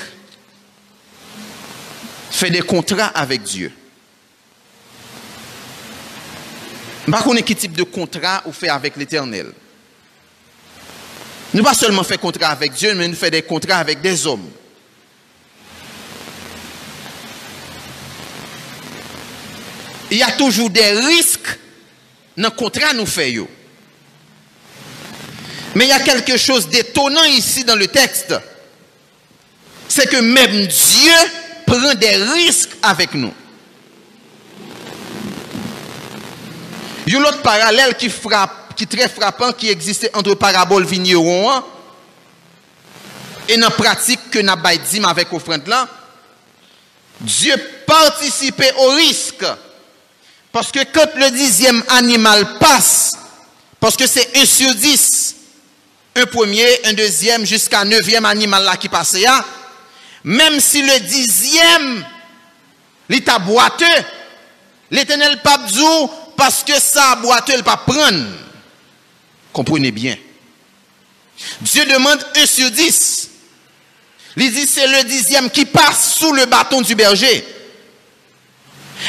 fè 2.36 2.50
de 2.52 2.64
kontra 2.66 3.12
avèk 3.16 3.46
Diyo. 3.46 3.70
Mpa 7.06 7.22
konè 7.22 7.44
ki 7.46 7.56
tip 7.62 7.76
de 7.78 7.86
kontra 7.86 8.40
ou 8.50 8.56
fè 8.58 8.72
avèk 8.74 8.98
l'Eternel. 8.98 9.52
Nou 11.54 11.64
pa 11.64 11.76
seulement 11.78 12.08
fè 12.08 12.18
kontra 12.20 12.50
avèk 12.56 12.74
Diyo, 12.74 12.96
men 12.98 13.14
nou 13.14 13.20
fè 13.20 13.30
de 13.32 13.44
kontra 13.46 13.78
avèk 13.86 14.02
des 14.04 14.26
om. 14.30 14.44
Y 20.10 20.22
a 20.26 20.32
toujou 20.38 20.70
de 20.74 20.84
risk 21.06 21.54
nan 22.38 22.54
kontra 22.58 22.92
nou 22.98 23.06
fè 23.10 23.30
yo. 23.30 23.46
Mais 25.76 25.86
il 25.86 25.90
y 25.90 25.92
a 25.92 26.00
quelque 26.00 26.38
chose 26.38 26.70
d'étonnant 26.70 27.26
ici 27.26 27.66
dans 27.66 27.76
le 27.76 27.88
texte. 27.88 28.34
C'est 29.90 30.10
que 30.10 30.18
même 30.18 30.68
Dieu 30.68 31.14
prend 31.68 31.94
des 31.96 32.16
risques 32.16 32.72
avec 32.82 33.14
nous. 33.14 33.34
Il 37.06 37.14
y 37.14 37.16
a 37.18 37.20
un 37.20 37.24
autre 37.24 37.42
parallèle 37.42 37.96
qui, 37.96 38.08
est 38.08 38.86
très 38.90 39.10
frappant 39.10 39.52
qui 39.52 39.70
existait 39.70 40.10
entre 40.16 40.34
parabole 40.36 40.86
vigneron 40.86 41.62
et 43.48 43.58
la 43.58 43.70
pratique 43.70 44.32
que 44.32 44.40
nous 44.40 44.52
avons 44.52 45.08
avec 45.08 45.32
offrande 45.32 45.68
là. 45.68 45.88
Dieu 47.20 47.56
participait 47.86 48.74
au 48.78 48.90
risque. 48.90 49.46
Parce 50.52 50.72
que 50.72 50.80
quand 50.94 51.16
le 51.18 51.32
dixième 51.32 51.84
animal 51.90 52.58
passe, 52.60 53.14
parce 53.80 53.98
que 53.98 54.08
c'est 54.08 54.36
1 54.38 54.46
sur 54.46 54.74
10, 54.74 55.25
un 56.16 56.26
premier, 56.26 56.68
un 56.86 56.94
deuxième, 56.94 57.46
jusqu'à 57.46 57.82
un 57.82 57.86
neuvième 57.86 58.26
animal 58.26 58.64
là 58.64 58.78
qui 58.78 58.90
passait 58.90 59.22
là, 59.22 59.44
même 60.24 60.60
si 60.60 60.82
le 60.82 61.00
dixième, 61.02 62.06
l'état 63.10 63.38
boiteux, 63.40 63.86
l'éternel 64.92 65.42
pape 65.44 65.66
dit 65.68 65.84
parce 66.38 66.64
que 66.64 66.80
ça 66.80 67.16
boiteux, 67.18 67.54
il 67.56 67.64
pas 67.64 67.78
prendre. 67.78 68.26
Comprenez 69.54 69.92
bien. 69.92 70.18
Dieu 71.62 71.86
demande 71.86 72.26
un 72.36 72.46
sur 72.46 72.72
dix. 72.72 73.30
Il 74.38 74.52
dit 74.52 74.66
c'est 74.66 74.88
le 74.88 75.04
dixième 75.04 75.50
qui 75.50 75.66
passe 75.66 76.16
sous 76.16 76.34
le 76.34 76.46
bâton 76.46 76.82
du 76.82 76.96
berger. 76.96 77.46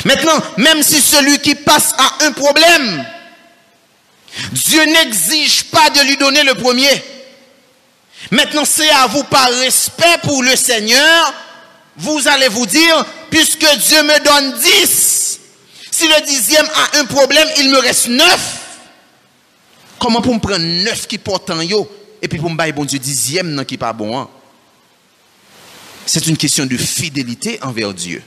Maintenant, 0.05 0.41
même 0.57 0.83
si 0.83 1.01
celui 1.01 1.39
qui 1.39 1.55
passe 1.55 1.95
a 1.99 2.27
un 2.27 2.33
problème, 2.33 3.05
Dieu 4.53 4.85
n'exige 4.85 5.65
pas 5.65 5.91
de 5.91 6.01
lui 6.01 6.17
donner 6.17 6.43
le 6.43 6.55
premier. 6.55 6.91
Maintenant, 8.31 8.65
c'est 8.65 8.91
à 8.91 9.07
vous 9.07 9.25
par 9.25 9.49
respect 9.51 10.19
pour 10.23 10.43
le 10.43 10.57
Seigneur, 10.57 11.35
vous 11.97 12.27
allez 12.29 12.49
vous 12.49 12.67
dire, 12.67 13.07
puisque 13.31 13.67
Dieu 13.79 14.03
me 14.03 14.25
donne 14.25 14.59
dix, 14.61 15.41
si 15.91 16.09
le 16.09 16.27
dixième 16.27 16.67
a 16.67 16.99
un 16.99 17.05
problème, 17.05 17.49
il 17.59 17.71
me 17.71 17.79
reste 17.79 18.09
neuf. 18.09 18.63
Comment 19.99 20.21
pour 20.21 20.35
me 20.35 20.41
prendre 20.41 20.59
neuf 20.59 21.07
qui 21.07 21.19
portent 21.19 21.51
en 21.51 21.63
yo, 21.63 21.91
et 22.21 22.29
puis 22.29 22.39
pour 22.39 22.51
me 22.51 22.57
bailler 22.57 22.73
bon 22.73 22.85
Dieu 22.85 22.99
dixième 22.99 23.51
non 23.51 23.65
qui 23.65 23.79
pas 23.79 23.93
bon. 23.93 24.19
Hein? 24.19 24.29
C'est 26.05 26.27
une 26.27 26.37
question 26.37 26.67
de 26.67 26.77
fidélité 26.77 27.59
envers 27.63 27.95
Dieu. 27.95 28.23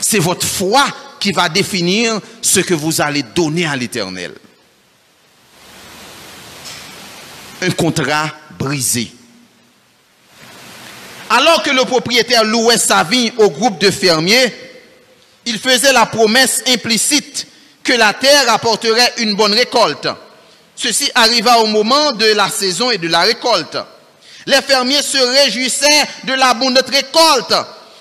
C'est 0.00 0.18
votre 0.18 0.46
foi 0.46 0.86
qui 1.20 1.32
va 1.32 1.48
définir 1.48 2.20
ce 2.40 2.60
que 2.60 2.74
vous 2.74 3.00
allez 3.00 3.22
donner 3.22 3.66
à 3.66 3.76
l'éternel. 3.76 4.32
Un 7.62 7.70
contrat 7.70 8.28
brisé. 8.58 9.10
Alors 11.30 11.62
que 11.62 11.70
le 11.70 11.84
propriétaire 11.84 12.44
louait 12.44 12.76
sa 12.76 13.04
vie 13.04 13.32
au 13.38 13.48
groupe 13.48 13.78
de 13.78 13.90
fermiers, 13.90 14.52
il 15.46 15.58
faisait 15.58 15.92
la 15.92 16.06
promesse 16.06 16.62
implicite 16.68 17.46
que 17.82 17.94
la 17.94 18.12
terre 18.12 18.52
apporterait 18.52 19.14
une 19.18 19.34
bonne 19.34 19.54
récolte. 19.54 20.08
Ceci 20.76 21.10
arriva 21.14 21.58
au 21.60 21.66
moment 21.66 22.12
de 22.12 22.26
la 22.34 22.48
saison 22.48 22.90
et 22.90 22.98
de 22.98 23.08
la 23.08 23.20
récolte. 23.20 23.78
Les 24.46 24.60
fermiers 24.60 25.02
se 25.02 25.18
réjouissaient 25.18 26.06
de 26.24 26.34
la 26.34 26.54
bonne 26.54 26.78
récolte 26.78 27.54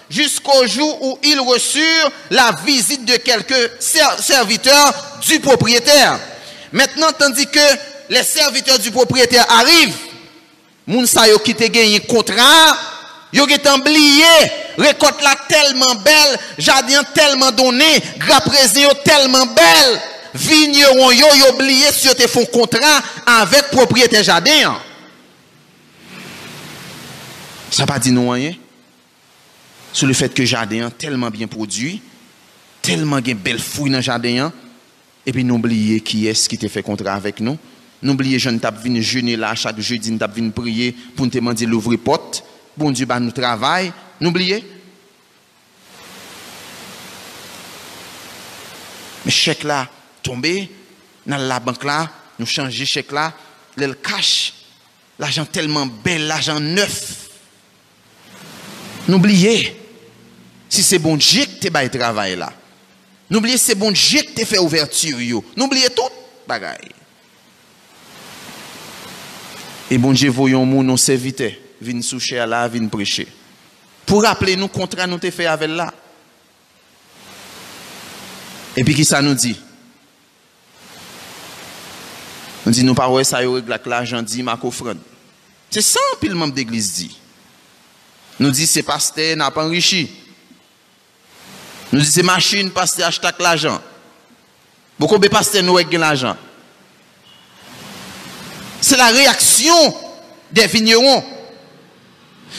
jusqu'au 0.10 0.66
jour 0.68 1.02
où 1.02 1.20
ils 1.24 1.40
reçurent 1.40 2.12
la 2.32 2.54
visite 2.66 3.06
de 3.06 3.16
quelques 3.16 3.72
serviteurs 3.80 4.94
du 5.22 5.40
propriétaire. 5.40 6.20
Maintenant, 6.74 7.12
tandis 7.18 7.48
que 7.48 7.60
les 8.12 8.24
serviteurs 8.24 8.78
du 8.78 8.92
propriétaire 8.92 9.46
arrivent, 9.50 9.96
moun 10.86 11.08
sa 11.08 11.30
yo 11.30 11.40
qui 11.40 11.56
te 11.56 11.64
gagné 11.64 12.02
contrat, 12.02 12.76
yo 13.32 13.48
get 13.48 13.66
oublié, 13.72 14.26
récolte 14.78 15.24
la 15.24 15.38
tellement 15.48 15.96
belle, 15.96 16.40
jardin 16.58 17.04
tellement 17.16 17.54
donné, 17.54 18.04
grappe 18.20 18.52
tellement 19.06 19.46
belle, 19.46 20.02
vigneron 20.34 21.12
yo 21.12 21.26
yo 21.36 21.54
oublié 21.54 21.86
si 21.94 22.10
te 22.10 22.28
font 22.28 22.44
contrat 22.48 23.02
avec 23.26 23.70
propriétaire 23.72 24.24
jardin. 24.24 24.78
Ça 27.70 27.86
pas 27.86 27.98
dit 27.98 28.12
non 28.12 28.32
rien 28.32 28.54
sur 29.94 30.06
le 30.08 30.14
fait 30.14 30.34
que 30.34 30.44
jardin 30.44 30.90
tellement 30.90 31.30
bien 31.30 31.48
produit, 31.48 32.02
tellement 32.82 33.20
bien 33.20 33.36
belle 33.36 33.60
fouille 33.60 33.92
dans 33.92 34.02
jardin, 34.02 34.52
et 35.26 35.32
puis 35.32 35.46
n'oubliez 35.46 36.02
qui 36.02 36.28
est-ce 36.28 36.50
qui 36.50 36.58
t'a 36.58 36.68
fait 36.68 36.84
contrat 36.84 37.14
avec 37.14 37.40
nous. 37.40 37.58
N'oubliez, 38.04 38.40
je 38.40 38.50
ne 38.50 38.58
tape 38.58 38.84
venu 38.84 39.02
jeûner 39.02 39.36
là, 39.36 39.54
chaque 39.54 39.80
jeudi, 39.80 40.12
nous 40.12 40.18
tape 40.18 40.36
venu 40.36 40.52
prier 40.52 40.96
pour 41.16 41.26
nous 41.26 41.32
demander 41.32 41.66
l'ouvrir 41.66 42.00
porte. 42.00 42.44
Bon 42.76 42.90
Dieu, 42.92 43.06
bah, 43.06 43.20
nous 43.20 43.32
travail. 43.32 43.94
N'oubliez. 44.20 44.64
Mais 49.24 49.32
chèque 49.32 49.64
là, 49.64 49.88
tombé, 50.24 50.70
dans 51.28 51.38
la 51.38 51.60
banque 51.60 51.84
là, 51.84 52.10
nous 52.40 52.46
changer 52.46 52.86
chèque 52.86 53.12
là, 53.12 53.34
le 53.76 53.94
cash. 53.94 54.54
L'argent 55.20 55.46
tellement 55.46 55.86
bel, 55.86 56.26
l'argent 56.26 56.60
neuf. 56.60 57.30
N'oubliez, 59.08 59.80
si 60.68 60.82
c'est 60.82 60.98
bon 60.98 61.18
Dieu 61.18 61.46
que 61.46 61.68
tu 61.68 61.76
as 61.76 61.90
travail 61.90 62.36
là. 62.36 62.52
N'oubliez, 63.30 63.58
c'est 63.58 63.76
bon 63.76 63.92
Dieu 63.92 64.22
que 64.24 64.40
tu 64.40 64.46
fait 64.46 64.58
ouverture. 64.58 65.44
N'oubliez 65.56 65.90
tout, 65.90 66.10
bagaille. 66.48 66.90
E 69.92 69.98
bon 70.00 70.16
dje 70.16 70.30
voyon 70.32 70.64
moun 70.64 70.88
nou 70.88 70.96
servite, 70.96 71.50
vin 71.84 72.00
souche 72.06 72.38
ala, 72.40 72.64
vin 72.72 72.88
preche. 72.88 73.26
Pou 74.08 74.24
rappele 74.24 74.56
nou 74.56 74.72
kontra 74.72 75.04
nou 75.04 75.20
te 75.20 75.28
fe 75.36 75.50
avel 75.52 75.76
la. 75.76 75.90
E 78.72 78.86
pi 78.88 78.96
ki 78.96 79.04
sa 79.04 79.20
nou 79.20 79.36
di? 79.36 79.52
Nou 82.64 82.72
di 82.72 82.86
nou 82.88 82.96
pa 82.96 83.10
wè 83.12 83.26
sa 83.28 83.42
yo 83.44 83.58
e 83.60 83.66
glak 83.68 83.90
la, 83.92 84.06
jan 84.08 84.24
di 84.24 84.46
mak 84.48 84.64
ofran. 84.64 85.00
Se 85.72 85.84
san 85.84 86.16
pil 86.22 86.38
mamp 86.40 86.56
de 86.56 86.64
glis 86.68 86.94
di. 86.96 87.10
Nou 88.40 88.56
di 88.56 88.64
se 88.70 88.86
paste 88.88 89.34
na 89.36 89.50
pan 89.52 89.68
rishi. 89.76 90.06
Nou 91.92 92.00
di 92.00 92.08
se 92.08 92.24
masin 92.24 92.72
paste 92.72 93.04
ashtak 93.04 93.44
la 93.44 93.58
jan. 93.60 93.76
Boko 94.96 95.20
be 95.20 95.28
paste 95.34 95.60
nou 95.66 95.82
e 95.82 95.84
gen 95.84 96.06
la 96.06 96.14
jan. 96.16 96.40
C'est 98.82 98.98
la 98.98 99.08
réaction 99.08 99.96
des 100.52 100.68
vignerons. 100.68 101.24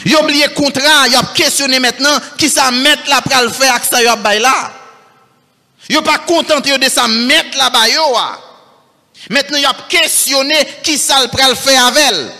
Ils 0.05 0.15
ont 0.15 0.23
oublié 0.23 0.45
le 0.47 0.53
contrat, 0.53 1.07
ils 1.07 1.17
ont 1.17 1.33
questionné 1.35 1.79
maintenant 1.79 2.17
qui 2.37 2.49
ça 2.49 2.71
mettre 2.71 3.07
là 3.09 3.21
pour 3.21 3.41
le 3.41 3.49
faire 3.49 3.75
avec 3.75 3.85
ça 3.85 4.01
là. 4.01 4.73
Ils 5.89 6.01
pas 6.01 6.19
contenté 6.19 6.77
de 6.77 6.89
ça 6.89 7.07
mettre 7.07 7.57
là 7.57 7.69
bas 7.69 7.85
Maintenant, 9.29 9.57
ils 9.57 9.67
ont 9.67 9.87
questionné 9.87 10.55
qui 10.83 10.97
ça 10.97 11.23
le 11.23 11.55
faire 11.55 11.85
avec 11.85 12.03
elle. 12.09 12.31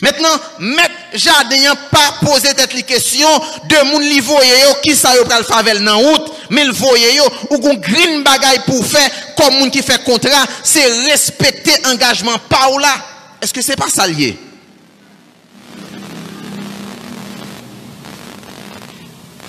Maintenant, 0.00 0.28
mettre 0.58 0.94
jardin 1.14 1.74
pas 1.90 2.14
poser 2.24 2.48
cette 2.56 2.86
question 2.86 3.28
de 3.64 3.90
moun 3.90 4.02
li 4.02 4.20
voye 4.20 4.80
qui 4.82 4.96
ça 4.96 5.14
yo 5.16 5.24
pral 5.28 5.44
favel 5.44 5.82
nan 5.84 5.98
route, 6.00 6.31
mais 6.52 6.66
le 6.66 6.72
voye 6.72 7.14
yo 7.16 7.24
ou 7.50 7.58
gon 7.58 7.74
green 7.74 8.22
bagay 8.22 8.60
pour 8.66 8.84
faire 8.84 9.10
comme 9.36 9.54
moun 9.54 9.70
qui 9.70 9.82
fait 9.82 10.04
contrat, 10.04 10.46
c'est 10.62 10.84
respecter 11.10 11.72
engagement 11.86 12.38
pa 12.48 12.68
ou 12.72 12.78
là. 12.78 12.94
Est-ce 13.40 13.54
que 13.54 13.62
c'est 13.62 13.74
pas 13.74 13.88
ça 13.88 14.06
lié? 14.06 14.38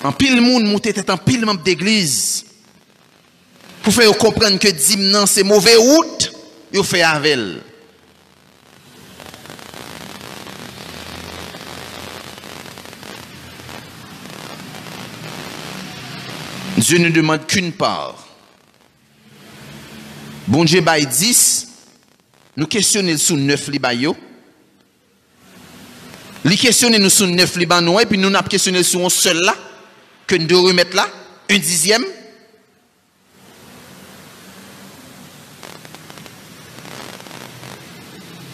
En 0.02 0.12
pile 0.12 0.40
moun 0.40 0.66
monte 0.66 0.82
tête 0.94 1.10
en 1.10 1.18
pile 1.18 1.44
membre 1.44 1.62
d'église. 1.62 2.46
Pour 3.82 3.92
faire 3.92 4.16
comprendre 4.16 4.58
que 4.58 4.68
dimnan 4.68 5.26
c'est 5.26 5.42
mauvais 5.42 5.76
route, 5.76 6.32
yo 6.72 6.82
fait 6.82 7.02
avec 7.02 7.38
Dieu 16.84 16.98
ne 16.98 17.08
demande 17.08 17.46
qu'une 17.46 17.72
part. 17.72 18.14
Bon 20.46 20.66
Dieu 20.66 20.82
bail 20.82 21.06
10, 21.06 21.68
nous 22.58 22.66
questionnons 22.66 23.16
sous 23.16 23.38
9 23.38 23.68
libayo. 23.68 24.14
Les 26.44 26.58
questionner 26.58 26.98
nous 26.98 27.08
sous 27.08 27.26
9 27.26 27.56
libano 27.56 27.98
et 28.00 28.04
puis 28.04 28.18
nous 28.18 28.28
n'avons 28.28 28.46
questionné 28.46 28.82
sur 28.82 29.02
un 29.02 29.08
seul 29.08 29.40
là, 29.40 29.56
que 30.26 30.34
nous 30.34 30.46
devons 30.46 30.64
remettre 30.64 30.94
là, 30.94 31.08
un 31.48 31.56
dixième. 31.56 32.04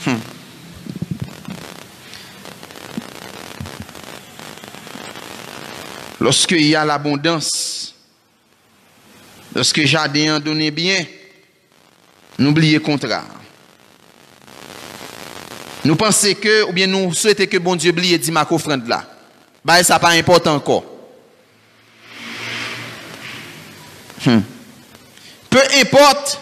Hmm. 0.06 0.14
Lorsqu'il 6.20 6.66
y 6.66 6.76
a 6.76 6.84
l'abondance, 6.84 7.90
Lorsque 9.54 9.84
jardin 9.84 10.38
donné 10.38 10.70
bien, 10.70 11.04
n'oubliez 12.38 12.78
contrat. 12.80 13.24
Nous 15.84 15.96
pensons 15.96 16.34
que, 16.34 16.64
ou 16.68 16.72
bien 16.72 16.86
nous 16.86 17.12
souhaitons 17.12 17.46
que 17.46 17.56
bon 17.56 17.74
Dieu 17.74 17.90
oublie 17.90 18.18
dit 18.18 18.30
ma 18.30 18.46
offrande 18.48 18.86
là. 18.86 19.04
Bah, 19.64 19.82
ça 19.82 19.98
pas 19.98 20.10
important 20.10 20.54
encore. 20.54 20.84
Hmm. 24.24 24.40
Peu 25.48 25.62
importe, 25.80 26.40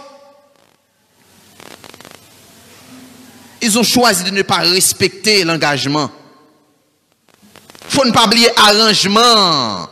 ils 3.62 3.78
ont 3.78 3.82
choisi 3.82 4.24
de 4.24 4.30
ne 4.30 4.42
pas 4.42 4.58
respecter 4.58 5.44
l'engagement. 5.44 6.10
Il 7.90 7.96
faut 7.96 8.04
ne 8.04 8.12
pas 8.12 8.26
oublier 8.26 8.48
arrangement 8.56 9.88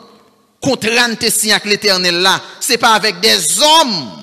contrat 0.61 1.15
te 1.19 1.31
signé 1.31 1.53
avec 1.53 1.67
l'éternel 1.67 2.17
là, 2.21 2.41
c'est 2.61 2.79
pas 2.79 2.95
avec 2.95 3.21
des 3.21 3.61
hommes 3.61 4.23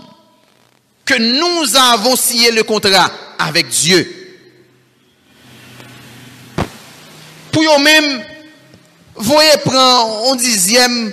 que 1.05 1.15
nous 1.15 1.75
avons 1.75 2.15
signé 2.15 2.51
le 2.51 2.63
contrat 2.63 3.11
avec 3.37 3.67
Dieu. 3.67 4.23
Pour 7.51 7.61
eux-mêmes, 7.61 8.23
voyez 9.15 9.57
prendre 9.63 10.31
un 10.31 10.35
dixième. 10.35 11.11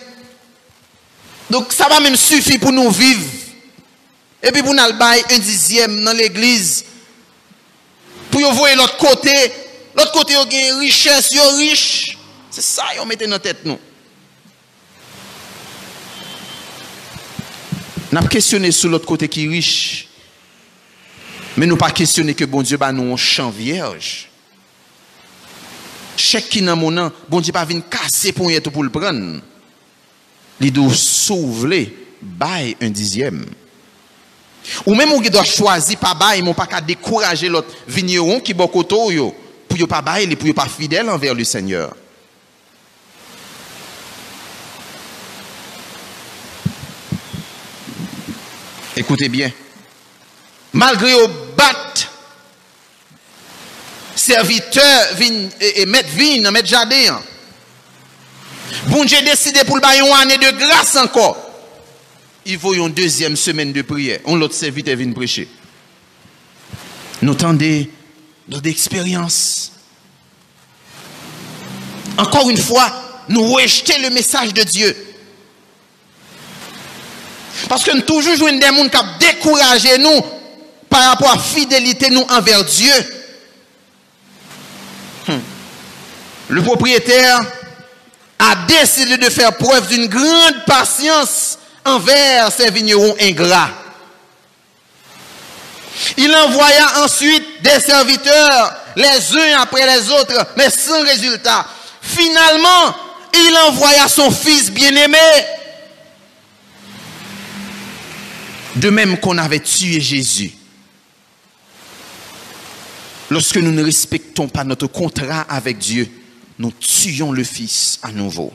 Donc 1.51 1.73
ça 1.73 1.89
va 1.89 2.01
même 2.01 2.17
suffire 2.17 2.61
pour 2.61 2.73
nous 2.73 2.91
vivre. 2.91 3.27
Et 4.43 4.53
puis 4.53 4.63
pour 4.63 4.75
nous 4.75 4.93
bailler 4.95 5.25
un 5.31 5.39
dixième 5.39 6.03
dans 6.03 6.17
l'église. 6.17 6.85
Pour 8.31 8.41
vous 8.41 8.57
voyez 8.57 8.77
l'autre 8.77 8.97
côté, 8.97 9.35
l'autre 9.95 10.13
côté, 10.13 10.35
il 10.51 10.53
y 10.53 10.63
a 10.63 10.69
une 10.71 10.79
richesse, 10.79 11.37
a 11.37 11.57
riche. 11.57 12.17
C'est 12.51 12.63
ça 12.63 12.85
qu'ils 12.95 13.07
mettez 13.07 13.27
dans 13.27 13.33
la 13.33 13.39
tête 13.39 13.65
nous. 13.65 13.79
N'a 18.13 18.23
questionné 18.23 18.73
sur 18.73 18.89
l'autre 18.89 19.07
côté 19.07 19.29
qui 19.29 19.45
est 19.45 19.49
riche. 19.49 20.09
Mais 21.57 21.67
nous 21.67 21.77
pas 21.77 21.91
questionné 21.91 22.35
que 22.35 22.45
bon 22.45 22.63
Dieu 22.63 22.77
bah 22.77 22.93
nous 22.93 23.13
un 23.13 23.17
champ 23.17 23.51
vierge. 23.51 24.29
Chaque 26.17 26.49
qui 26.49 26.61
dans 26.61 26.77
mon 26.77 26.91
nom, 26.91 27.13
bon 27.29 27.41
Dieu 27.41 27.53
pas 27.53 27.65
venir 27.65 27.83
casser 27.89 28.33
pour 28.33 28.51
y 28.51 28.61
pour 28.61 28.83
le 28.83 28.91
prendre. 28.91 29.41
Il 30.61 30.73
doit 30.73 30.93
s'ouvrir, 30.93 31.89
bail 32.21 32.77
un 32.81 32.91
dixième. 32.91 33.47
Ou 34.87 34.95
même 34.95 35.13
on 35.13 35.21
doit 35.21 35.45
choisir 35.45 35.99
pas 35.99 36.15
bail, 36.15 36.43
mais 36.43 36.55
pas 36.55 36.67
qu'à 36.67 36.81
décourager 36.81 37.49
l'autre 37.49 37.75
vigneron 37.89 38.41
qui 38.41 38.53
bokoto 38.53 39.11
yo 39.11 39.35
pour 39.69 39.79
ne 39.79 39.85
pas 39.87 40.03
bail, 40.03 40.35
pour 40.37 40.55
pas 40.55 40.69
fidèle 40.69 41.09
envers 41.09 41.35
le 41.35 41.45
Seigneur. 41.45 41.95
Écoutez 49.01 49.31
bien. 49.31 49.51
Malgré 50.75 51.15
au 51.15 51.27
bat, 51.57 51.95
serviteur 54.15 55.07
et, 55.59 55.87
mettre 55.87 56.11
vin, 56.11 56.51
mettre 56.51 56.69
jardin. 56.69 57.23
Bon 58.89 59.03
Dieu 59.07 59.23
décidé 59.23 59.65
pour 59.65 59.77
le 59.77 59.81
bailler 59.81 60.03
une 60.03 60.13
année 60.13 60.37
de 60.37 60.51
grâce 60.51 60.97
encore. 60.97 61.39
Il 62.45 62.59
faut 62.59 62.75
une 62.75 62.93
deuxième 62.93 63.37
semaine 63.37 63.73
de 63.73 63.81
prière. 63.81 64.21
On 64.27 64.37
l'autre 64.37 64.53
serviteur 64.53 64.97
vient 64.97 65.13
prêcher. 65.13 65.49
Nous 67.23 67.35
tendez 67.35 67.91
d'expérience. 68.49 69.73
Encore 72.19 72.51
une 72.51 72.59
fois, 72.59 72.93
nous 73.31 73.51
rejetons 73.51 73.99
le 74.03 74.11
message 74.11 74.53
de 74.53 74.63
Dieu. 74.63 74.95
Parce 77.69 77.85
que 77.85 77.93
nous 77.93 78.03
toujours 78.03 78.37
jouons 78.37 78.53
des 78.53 78.67
gens 78.67 78.89
qui 78.89 78.97
ont 78.97 79.07
découragé 79.19 79.99
nous 79.99 80.21
par 80.89 81.05
rapport 81.11 81.31
à 81.31 81.37
la 81.37 81.41
fidélité 81.41 82.11
nous 82.11 82.27
envers 82.31 82.65
Dieu. 82.65 82.93
Hmm. 85.29 85.39
Le 86.49 86.63
propriétaire 86.63 87.41
a 88.39 88.55
décidé 88.67 89.17
de 89.17 89.31
faire 89.31 89.57
preuve 89.57 89.87
d'une 89.89 90.07
grande 90.07 90.65
patience 90.67 91.59
envers 91.85 92.51
ses 92.53 92.71
vignerons 92.71 93.15
ingrats. 93.21 93.71
Il 96.17 96.35
envoya 96.35 97.05
ensuite 97.05 97.63
des 97.63 97.81
serviteurs, 97.81 98.75
les 98.97 99.37
uns 99.37 99.61
après 99.61 99.87
les 99.87 100.11
autres, 100.11 100.47
mais 100.57 100.71
sans 100.71 101.03
résultat. 101.03 101.67
Finalement, 102.01 102.95
il 103.35 103.57
envoya 103.69 104.09
son 104.09 104.31
fils 104.31 104.71
bien-aimé. 104.71 105.19
De 108.77 108.91
même 108.91 109.19
qu'on 109.19 109.39
avait 109.39 109.61
tué 109.61 110.01
Jésus. 110.01 110.53
Lorsque 113.31 113.57
nous 113.57 113.73
ne 113.73 113.83
respectons 113.83 114.49
pas 114.49 114.65
notre 114.65 114.87
contrat 114.87 115.43
avec 115.43 115.79
Dieu, 115.79 116.09
nous 116.59 116.73
tuons 116.73 117.33
le 117.33 117.45
Fils 117.45 117.99
à 118.03 118.11
nouveau. 118.11 118.53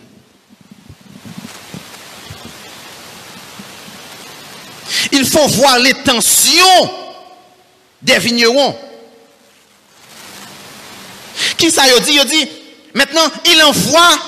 Il 5.12 5.26
faut 5.26 5.48
voir 5.48 5.80
les 5.80 5.94
tensions 5.94 6.92
des 8.02 8.20
vignerons. 8.20 8.78
Qui 11.58 11.72
ça 11.72 11.88
y 11.88 12.02
dit 12.02 12.20
Il 12.22 12.26
dit, 12.26 12.50
maintenant, 12.94 13.30
il 13.46 13.64
envoie 13.64 14.20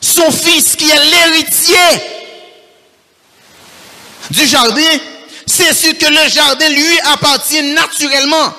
son 0.00 0.30
fils 0.30 0.76
qui 0.76 0.90
est 0.90 1.04
l'héritier 1.04 2.23
du 4.30 4.46
jardin. 4.46 4.98
C'est 5.46 5.74
sûr 5.74 5.96
que 5.98 6.06
le 6.06 6.30
jardin 6.30 6.68
lui 6.68 6.98
appartient 7.12 7.74
naturellement. 7.74 8.54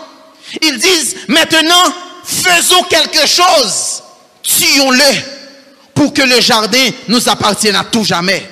Ils 0.62 0.78
disent, 0.78 1.16
maintenant, 1.28 1.94
faisons 2.24 2.84
quelque 2.84 3.28
chose. 3.28 4.04
Tuons-le 4.44 5.36
pour 5.94 6.14
que 6.14 6.22
le 6.22 6.40
jardin 6.42 6.90
nous 7.08 7.28
appartienne 7.28 7.76
à 7.76 7.84
tout 7.84 8.04
jamais. 8.04 8.48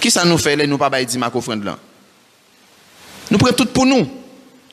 Qui 0.00 0.10
ça 0.10 0.24
nous 0.24 0.38
fait, 0.38 0.56
là, 0.56 0.66
nous 0.66 0.78
pas 0.78 1.04
dit 1.04 1.18
ma 1.18 1.30
là? 1.64 1.78
Nous 3.30 3.38
prenons 3.38 3.56
tout 3.56 3.66
pour 3.66 3.86
nous. 3.86 4.08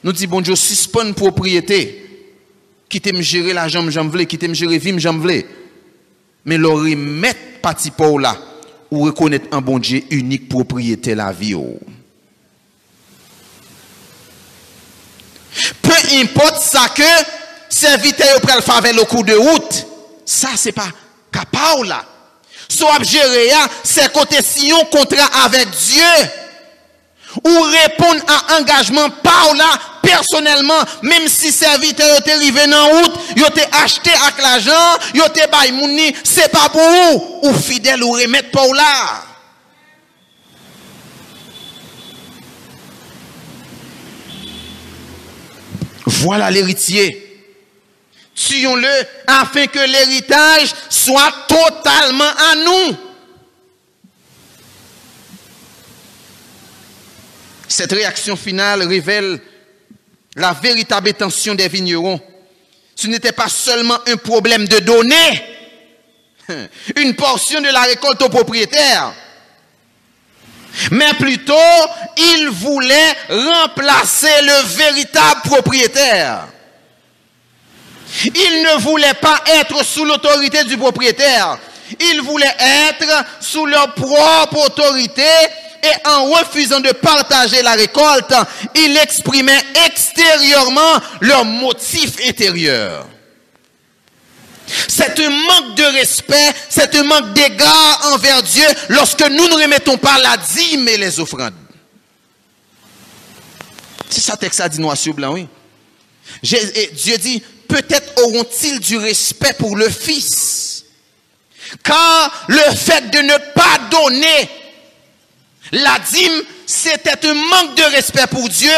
Nous 0.04 0.12
disons, 0.12 0.30
bon 0.30 0.42
Dieu, 0.42 0.56
suspend 0.56 1.12
propriété. 1.14 2.00
Qui 2.88 3.02
me 3.12 3.22
gérer 3.22 3.54
l'argent, 3.54 3.84
j'en 3.90 4.08
veux, 4.08 4.24
qui 4.26 4.38
me 4.48 4.54
gérer 4.54 4.78
vie, 4.78 4.94
j'en 5.00 5.18
veux. 5.18 5.44
Mais 6.46 6.58
le 6.58 6.68
remettre 6.68 7.40
parti 7.62 7.90
pour 7.90 8.20
là, 8.20 8.38
ou 8.94 9.06
reconnaître 9.06 9.48
un 9.52 9.60
bon 9.60 9.80
Dieu 9.80 10.04
unique 10.12 10.48
propriété 10.48 11.16
la 11.16 11.32
vie. 11.32 11.56
Oh. 11.56 11.80
Peu 15.82 16.18
importe 16.22 16.62
ça 16.62 16.90
que 16.96 17.02
serviteur 17.70 18.40
prend 18.42 18.56
le 18.56 18.62
faveur 18.62 19.02
au 19.02 19.06
coup 19.06 19.24
de 19.24 19.34
route, 19.34 19.88
ça 20.26 20.50
c'est 20.56 20.72
pas 20.72 20.90
capable 21.32 21.88
là. 21.88 22.06
Soit 22.70 23.02
gérer 23.02 23.50
c'est 23.84 24.14
côté 24.14 24.38
si 24.44 24.72
on 24.72 24.86
contrat 24.86 25.44
avec 25.44 25.70
Dieu 25.72 26.30
ou 27.46 27.62
répondre 27.62 28.22
à 28.28 28.60
engagement 28.60 29.10
par 29.22 29.54
là 29.56 29.80
personnellement 30.02 30.82
même 31.02 31.28
si 31.28 31.52
serviteur 31.52 32.18
est 32.18 32.32
arrivé 32.32 32.68
dans 32.68 32.88
route, 32.88 33.14
yo 33.36 33.46
été 33.48 33.64
acheté 33.84 34.12
avec 34.12 34.42
l'argent, 34.42 34.98
yo 35.14 35.26
été 35.26 35.48
bail 35.48 35.72
mouni, 35.72 36.14
c'est 36.24 36.52
pas 36.52 36.70
pour 36.70 36.82
vous 36.82 37.40
ou 37.44 37.54
fidèle 37.54 38.04
ou 38.04 38.12
remettre 38.12 38.52
par 38.52 38.68
là. 38.74 39.24
Voilà 46.06 46.50
l'héritier. 46.52 47.20
Tuons-le 48.36 48.88
afin 49.28 49.68
que 49.68 49.80
l'héritage 49.80 50.74
soit 50.90 51.34
totalement 51.48 52.24
à 52.24 52.56
nous. 52.56 52.98
Cette 57.74 57.92
réaction 57.92 58.36
finale 58.36 58.88
révèle 58.88 59.40
la 60.36 60.54
véritable 60.54 61.10
intention 61.10 61.56
des 61.56 61.68
vignerons. 61.68 62.22
Ce 62.96 63.08
n'était 63.08 63.32
pas 63.32 63.50
seulement 63.50 63.98
un 64.06 64.16
problème 64.16 64.68
de 64.68 64.78
donner 64.78 65.44
une 66.98 67.16
portion 67.16 67.62
de 67.62 67.70
la 67.70 67.82
récolte 67.82 68.22
au 68.22 68.30
propriétaire, 68.30 69.12
mais 70.92 71.16
plutôt 71.16 71.56
ils 72.16 72.50
voulaient 72.50 73.16
remplacer 73.30 74.42
le 74.44 74.68
véritable 74.76 75.42
propriétaire. 75.44 76.48
Il 78.24 78.62
ne 78.62 78.82
voulait 78.82 79.16
pas 79.16 79.42
être 79.48 79.84
sous 79.84 80.06
l'autorité 80.06 80.64
du 80.66 80.78
propriétaire. 80.78 81.58
Il 82.00 82.22
voulait 82.22 82.56
être 82.60 83.26
sous 83.40 83.66
leur 83.66 83.96
propre 83.96 84.64
autorité 84.68 85.24
et 85.84 86.08
en 86.08 86.30
refusant 86.30 86.80
de 86.80 86.92
partager 86.92 87.62
la 87.62 87.74
récolte, 87.74 88.34
il 88.76 88.98
exprimait 88.98 89.62
extérieurement 89.86 91.02
leur 91.22 91.44
motif 91.46 92.14
intérieur. 92.28 93.06
C'est 94.88 95.20
un 95.20 95.30
manque 95.30 95.76
de 95.76 95.84
respect, 95.84 96.54
c'est 96.70 96.96
un 96.96 97.04
manque 97.04 97.34
d'égard 97.34 98.12
envers 98.14 98.42
Dieu 98.42 98.66
lorsque 98.90 99.22
nous 99.30 99.48
ne 99.48 99.62
remettons 99.62 99.98
pas 99.98 100.18
la 100.20 100.38
dîme 100.38 100.88
et 100.88 100.98
les 100.98 101.20
offrandes. 101.20 101.54
C'est 104.10 104.22
ça 104.22 104.38
texte 104.38 104.60
ça 104.60 104.70
dit 104.70 104.80
noir 104.80 104.96
sur 104.96 105.14
blanc, 105.14 105.34
oui. 105.34 105.48
Dieu 106.42 107.18
dit, 107.18 107.44
peut-être 107.68 108.24
auront-ils 108.24 108.80
du 108.80 108.98
respect 108.98 109.54
pour 109.54 109.76
le 109.76 109.90
Fils. 109.90 110.86
Car 111.84 112.46
le 112.48 112.76
fait 112.76 113.10
de 113.10 113.20
ne 113.20 113.38
pas 113.54 113.80
donner 113.90 114.50
la 115.74 115.98
dîme, 116.00 116.44
c'était 116.68 117.28
un 117.28 117.34
manque 117.34 117.76
de 117.76 117.84
respect 117.96 118.28
pour 118.28 118.48
Dieu 118.48 118.72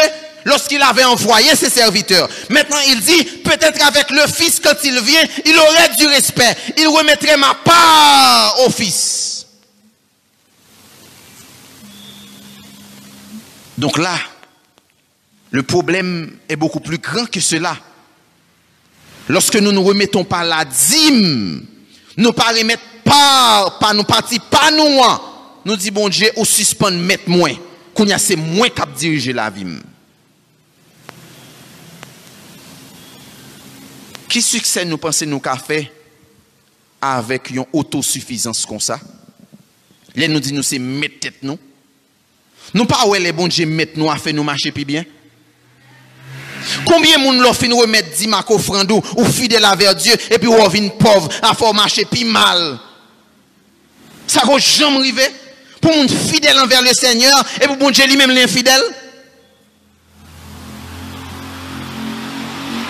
lorsqu'il 0.46 0.80
avait 0.80 1.04
envoyé 1.04 1.54
ses 1.54 1.68
serviteurs. 1.68 2.28
Maintenant, 2.48 2.78
il 2.88 3.00
dit, 3.00 3.22
peut-être 3.44 3.86
avec 3.86 4.10
le 4.10 4.26
Fils, 4.26 4.60
quand 4.60 4.76
il 4.82 4.98
vient, 5.00 5.22
il 5.44 5.58
aurait 5.58 5.94
du 5.98 6.06
respect. 6.06 6.56
Il 6.78 6.88
remettrait 6.88 7.36
ma 7.36 7.54
part 7.54 8.56
au 8.66 8.70
Fils. 8.70 9.46
Donc 13.76 13.98
là, 13.98 14.16
le 15.50 15.62
problème 15.62 16.38
est 16.48 16.56
beaucoup 16.56 16.80
plus 16.80 16.98
grand 16.98 17.26
que 17.26 17.40
cela. 17.40 17.76
Lorsque 19.28 19.56
nous 19.56 19.72
ne 19.72 19.78
remettons 19.78 20.24
pas 20.24 20.44
la 20.44 20.64
dîme, 20.64 21.66
nous 22.16 22.32
pas 22.32 22.52
remettre 22.56 22.82
pas, 23.04 23.76
pas 23.78 23.92
nous 23.92 24.04
pas 24.04 24.22
nous, 24.72 25.02
nou 25.66 25.78
di 25.80 25.90
bon 25.94 26.12
Dje 26.12 26.30
ou 26.36 26.46
suspend 26.48 27.02
met 27.08 27.26
mwen, 27.30 27.58
koun 27.96 28.12
ya 28.12 28.20
se 28.22 28.38
mwen 28.38 28.72
kap 28.74 28.94
dirije 28.98 29.34
la 29.36 29.48
vim. 29.52 29.76
Ki 34.30 34.42
suksen 34.44 34.88
nou 34.90 35.00
pense 35.00 35.26
nou 35.28 35.42
ka 35.42 35.56
fe 35.58 35.84
avèk 37.02 37.52
yon 37.56 37.68
autosuffizans 37.74 38.64
kon 38.68 38.82
sa? 38.82 39.00
Le 40.16 40.30
nou 40.30 40.40
di 40.40 40.54
nou 40.54 40.64
se 40.66 40.78
met 40.80 41.18
tèt 41.20 41.42
nou? 41.44 41.58
Nou 42.74 42.88
pa 42.88 43.02
wè 43.10 43.20
le 43.22 43.34
bon 43.36 43.50
Dje 43.50 43.68
met 43.68 43.98
nou 43.98 44.10
a 44.12 44.16
fe 44.22 44.32
nou 44.34 44.46
mache 44.46 44.72
pi 44.74 44.86
bien? 44.88 45.06
Combien 46.84 47.18
moun 47.18 47.38
l'ont 47.40 47.52
fin 47.52 47.72
remettre 47.72 48.10
10 48.16 48.26
marques 48.28 48.50
offrandou 48.50 49.02
ou 49.16 49.24
fidèle 49.24 49.64
à 49.64 49.94
Dieu 49.94 50.14
et 50.30 50.38
puis 50.38 50.48
ou 50.48 50.68
vin 50.68 50.88
pauvre 50.88 51.28
à 51.42 51.54
faire 51.54 51.74
marcher 51.74 52.04
pi 52.04 52.24
mal. 52.24 52.78
Ça 54.26 54.42
go 54.44 54.58
jamais 54.58 54.98
arrivé. 54.98 55.22
Pour 55.80 55.94
monde 55.94 56.10
fidèle 56.10 56.58
envers 56.58 56.82
le 56.82 56.92
Seigneur 56.92 57.44
et 57.60 57.66
pour 57.66 57.76
bon 57.76 57.90
Dieu 57.90 58.06
lui-même 58.06 58.30
l'infidèle. 58.30 58.82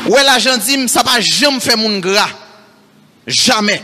Ouais 0.07 0.23
l'argent 0.23 0.57
dit 0.57 0.89
ça 0.89 1.03
va 1.03 1.21
jamais 1.21 1.61
faire 1.61 1.77
mon 1.77 1.99
gras. 1.99 2.31
Jamais. 3.27 3.83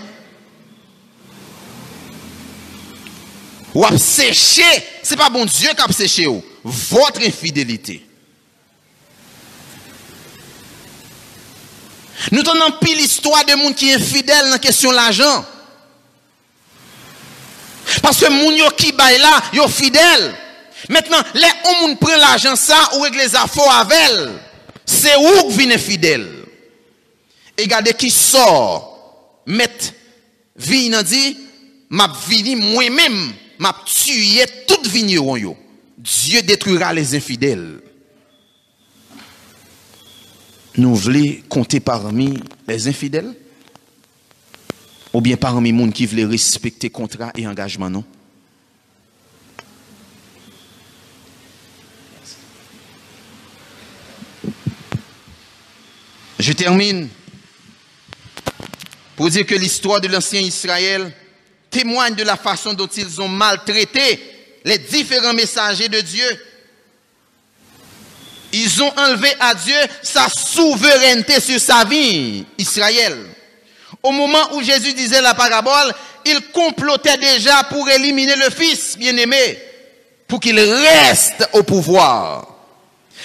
Ou 3.74 3.84
a 3.84 3.96
séché, 3.98 4.62
c'est 5.02 5.16
pas 5.16 5.30
bon 5.30 5.44
Dieu 5.46 5.70
qui 5.74 5.82
a 5.82 5.92
séché 5.92 6.26
votre 6.62 7.22
infidélité. 7.26 8.06
Nous 12.30 12.42
tenons 12.42 12.70
pile 12.80 12.98
l'histoire 12.98 13.44
de 13.44 13.54
monde 13.54 13.74
qui 13.74 13.90
est 13.90 13.98
fidèle 13.98 14.44
dans 14.44 14.50
la 14.50 14.58
question 14.58 14.90
de 14.90 14.96
l'argent. 14.96 15.44
Parce 18.00 18.20
que 18.20 18.30
moun 18.30 18.56
yo 18.56 18.68
qui 18.76 18.92
bail 18.92 19.18
là, 19.18 19.42
yo 19.52 19.68
fidèle. 19.68 20.34
Maintenant, 20.88 21.22
les 21.34 21.84
hommes 21.84 21.96
prennent 21.96 22.18
l'argent 22.20 22.56
ça 22.56 22.90
ou 22.98 23.04
les 23.04 23.36
affaires 23.36 23.70
avec 23.70 24.30
C'est 24.84 25.16
où 25.16 25.50
vient 25.50 25.78
fidèle. 25.78 26.28
Et 27.56 27.62
regardez 27.62 27.94
qui 27.94 28.10
sort, 28.10 29.42
mettre 29.46 29.92
vie 30.56 30.88
nan 30.88 31.02
dit, 31.02 31.36
m'a 31.90 32.10
vini 32.28 32.56
moi-même, 32.56 33.32
m'a 33.58 33.74
tué 33.84 34.44
toute 34.66 34.86
vigneron 34.86 35.36
yo. 35.36 35.56
Dieu 35.98 36.42
détruira 36.42 36.92
les 36.92 37.14
infidèles. 37.14 37.80
Nous 40.76 40.94
voulons 40.96 41.36
compter 41.48 41.80
parmi 41.80 42.40
les 42.66 42.88
infidèles? 42.88 43.34
Ou 45.12 45.20
bien 45.20 45.36
parmi 45.36 45.72
les 45.72 45.78
gens 45.78 45.90
qui 45.90 46.06
veulent 46.06 46.30
respecter 46.30 46.90
contrat 46.90 47.32
et 47.36 47.46
engagement 47.46 47.90
non? 47.90 48.04
Je 56.38 56.52
termine 56.52 57.08
pour 59.14 59.30
dire 59.30 59.46
que 59.46 59.54
l'histoire 59.54 60.00
de 60.00 60.08
l'ancien 60.08 60.40
Israël 60.40 61.14
témoigne 61.70 62.16
de 62.16 62.24
la 62.24 62.36
façon 62.36 62.72
dont 62.72 62.88
ils 62.88 63.20
ont 63.20 63.28
maltraité 63.28 64.20
les 64.64 64.78
différents 64.78 65.34
messagers 65.34 65.88
de 65.88 66.00
Dieu. 66.00 66.26
Ils 68.52 68.82
ont 68.82 68.92
enlevé 68.98 69.30
à 69.40 69.54
Dieu 69.54 69.76
sa 70.02 70.28
souveraineté 70.28 71.40
sur 71.40 71.60
sa 71.60 71.84
vie, 71.84 72.44
Israël. 72.58 73.16
Au 74.02 74.10
moment 74.10 74.54
où 74.54 74.62
Jésus 74.62 74.94
disait 74.94 75.20
la 75.20 75.34
parabole, 75.34 75.94
il 76.24 76.40
complotait 76.52 77.16
déjà 77.18 77.62
pour 77.64 77.88
éliminer 77.88 78.36
le 78.36 78.50
Fils 78.50 78.96
bien-aimé, 78.98 79.58
pour 80.26 80.40
qu'il 80.40 80.58
reste 80.58 81.48
au 81.52 81.62
pouvoir. 81.62 82.46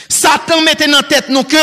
Satan 0.10 0.62
mettait 0.62 0.88
dans 0.88 1.02
tête 1.02 1.30
nous 1.30 1.44
que 1.44 1.58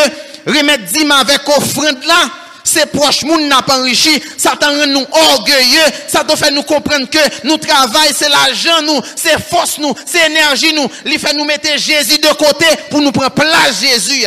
remettre 0.47 0.85
dîme 0.85 1.13
avec 1.13 1.49
offrande 1.49 2.03
là, 2.05 2.31
c'est 2.65 2.87
proche 2.87 3.23
moun 3.23 3.47
n'a 3.47 3.63
pas 3.63 3.79
enrichi, 3.79 4.23
ça 4.37 4.55
rend 4.61 4.87
nous 4.87 5.07
orgueilleux, 5.13 5.85
ça 6.09 6.25
fait 6.37 6.51
nous 6.51 6.63
comprendre 6.63 7.09
que 7.09 7.47
nous 7.47 7.59
travail 7.59 8.11
c'est 8.15 8.29
l'argent 8.29 8.83
nous, 8.83 9.01
c'est 9.15 9.41
force 9.41 9.79
nous, 9.79 9.95
c'est 10.05 10.27
énergie 10.27 10.73
nous, 10.73 10.91
il 11.07 11.19
fait 11.19 11.35
nous 11.35 11.45
mettre 11.45 11.79
Jésus 11.79 12.19
de 12.19 12.29
côté 12.35 12.67
pour 12.91 13.01
nous 13.01 13.13
prendre 13.13 13.31
place 13.31 13.81
Jésus 13.81 14.25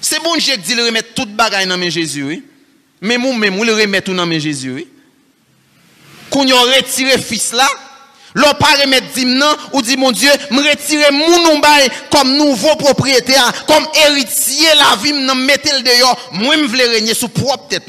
C'est 0.00 0.22
bon 0.22 0.36
Dieu 0.36 0.56
dit 0.56 0.74
le 0.74 0.86
remettre 0.86 1.14
toute 1.14 1.34
bagaille 1.34 1.66
dans 1.66 1.90
Jésus 1.90 2.24
oui. 2.24 2.44
Mais 3.00 3.16
moi 3.18 3.36
même 3.36 3.62
le 3.64 3.72
remettre 3.72 4.12
dans 4.12 4.30
Jésus 4.38 4.72
oui. 4.72 4.88
Qu'on 6.30 6.46
y 6.46 6.52
retiré 6.52 7.18
fils 7.18 7.52
là, 7.52 7.68
L'on 8.34 8.52
pas 8.54 8.76
remettre 8.82 9.12
dimnan 9.12 9.56
ou 9.72 9.82
dit 9.82 9.96
mon 9.96 10.12
Dieu, 10.12 10.30
me 10.50 10.58
retirer 10.58 11.10
mon 11.10 11.60
comme 12.10 12.36
nouveau 12.36 12.76
propriétaire, 12.76 13.66
comme 13.66 13.84
héritier 14.06 14.68
la 14.76 14.96
vie, 15.02 15.12
me 15.12 15.34
mettre 15.46 15.68
le 15.76 15.82
dehors, 15.82 16.30
moi 16.32 16.56
me 16.56 16.66
voulais 16.66 16.86
régner 16.86 17.14
sous 17.14 17.28
propre 17.28 17.68
tête. 17.68 17.88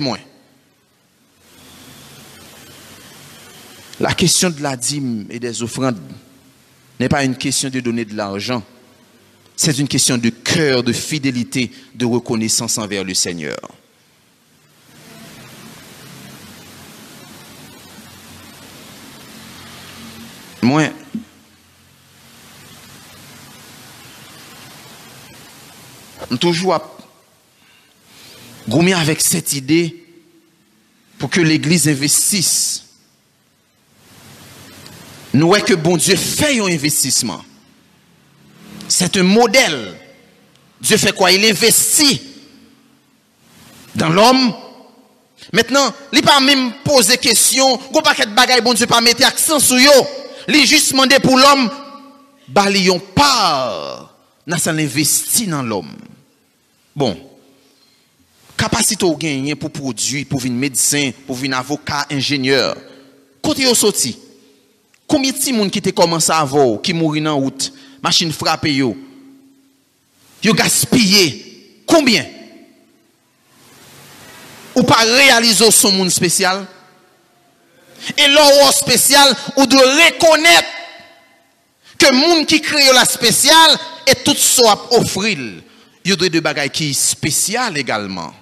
La 4.00 4.14
question 4.14 4.50
de 4.50 4.64
la 4.64 4.76
dîme 4.76 5.28
et 5.30 5.40
des 5.40 5.62
offrandes 5.62 6.00
n'est 7.00 7.10
pas 7.10 7.24
une 7.24 7.36
question 7.36 7.70
de 7.70 7.80
donner 7.80 8.04
de 8.04 8.16
l'argent. 8.16 8.64
C'est 9.56 9.78
une 9.78 9.88
question 9.88 10.18
de 10.18 10.30
cœur, 10.30 10.82
de 10.82 10.92
fidélité, 10.92 11.72
de 11.94 12.06
reconnaissance 12.06 12.80
envers 12.80 13.04
le 13.04 13.14
Seigneur. 13.14 13.60
Moi, 20.62 20.90
toujours 26.42 26.78
gourmé 28.68 28.94
avec 28.94 29.22
cette 29.22 29.54
idée 29.54 30.04
pour 31.18 31.30
que 31.30 31.40
l'Église 31.40 31.88
investisse. 31.88 32.84
Nous 35.34 35.48
voyons 35.48 35.64
que 35.64 35.76
bon 35.76 35.96
Dieu 35.96 36.18
fait 36.18 36.60
un 36.60 36.66
investissement. 36.66 37.42
C'est 38.90 39.16
un 39.16 39.24
modèle. 39.24 39.96
Dieu 40.82 40.98
fait 40.98 41.16
quoi? 41.16 41.32
Il 41.32 41.46
investit 41.46 42.22
dans 43.96 44.10
l'homme. 44.10 44.54
Maintenant, 45.54 45.94
il 46.12 46.20
ne 46.20 46.24
pas 46.24 46.40
même 46.40 46.74
poser 46.84 47.18
question, 47.18 47.80
il 47.94 48.02
paquet 48.02 48.26
de 48.26 48.34
bagaille, 48.34 48.62
bon 48.62 48.74
Dieu 48.74 48.88
pas 48.88 49.02
mettre 49.02 49.26
accent 49.26 49.60
sur 49.60 49.76
eux. 49.76 50.08
Il 50.48 50.66
juste 50.66 50.92
demandé 50.92 51.20
pour 51.20 51.38
l'homme, 51.38 51.70
balion 52.48 53.00
part, 53.00 54.16
n'a 54.48 54.58
investi 54.68 55.48
dans 55.48 55.64
l'homme. 55.64 55.94
Bon, 56.96 57.18
capacité 58.58 59.06
au 59.06 59.16
gagner 59.16 59.56
pour 59.56 59.72
produire, 59.72 60.26
pour 60.28 60.40
venir 60.40 60.58
médecin, 60.58 61.12
pour 61.26 61.36
venir 61.36 61.58
avocat, 61.58 62.06
ingénieur. 62.12 62.76
Côté 63.42 63.66
au 63.66 63.74
sorti, 63.74 64.18
combien 65.08 65.32
de 65.32 65.52
monde 65.54 65.72
qui 65.72 65.82
te 65.82 65.90
commencé 65.90 66.32
à 66.32 66.40
avoir, 66.40 66.82
qui 66.82 66.94
mourit 66.94 67.26
en 67.28 67.38
route, 67.38 67.74
machine 68.04 68.32
frappée 68.32 68.76
yo, 68.76 68.96
yo 70.44 70.54
gaspillé, 70.54 71.84
combien? 71.86 72.26
Ou 74.76 74.84
pas 74.84 75.04
réaliser 75.04 75.70
son 75.72 75.92
monde 75.92 76.10
spécial? 76.10 76.66
Et 78.18 78.28
l'or 78.28 78.74
spécial, 78.74 79.36
ou 79.58 79.66
de 79.66 79.76
reconnaître 79.76 80.68
que 81.98 82.14
monde 82.14 82.46
qui 82.46 82.60
crée 82.62 82.92
la 82.94 83.06
spéciale 83.06 83.78
et 84.08 84.16
tout 84.24 84.36
soit 84.36 84.88
offrir. 84.92 85.38
Il 86.04 86.12
y 86.12 86.14
a 86.14 86.30
des 86.30 86.42
bagailles 86.42 86.70
qui 86.70 86.94
sont 86.94 87.12
spéciales 87.12 87.78
également. 87.78 88.34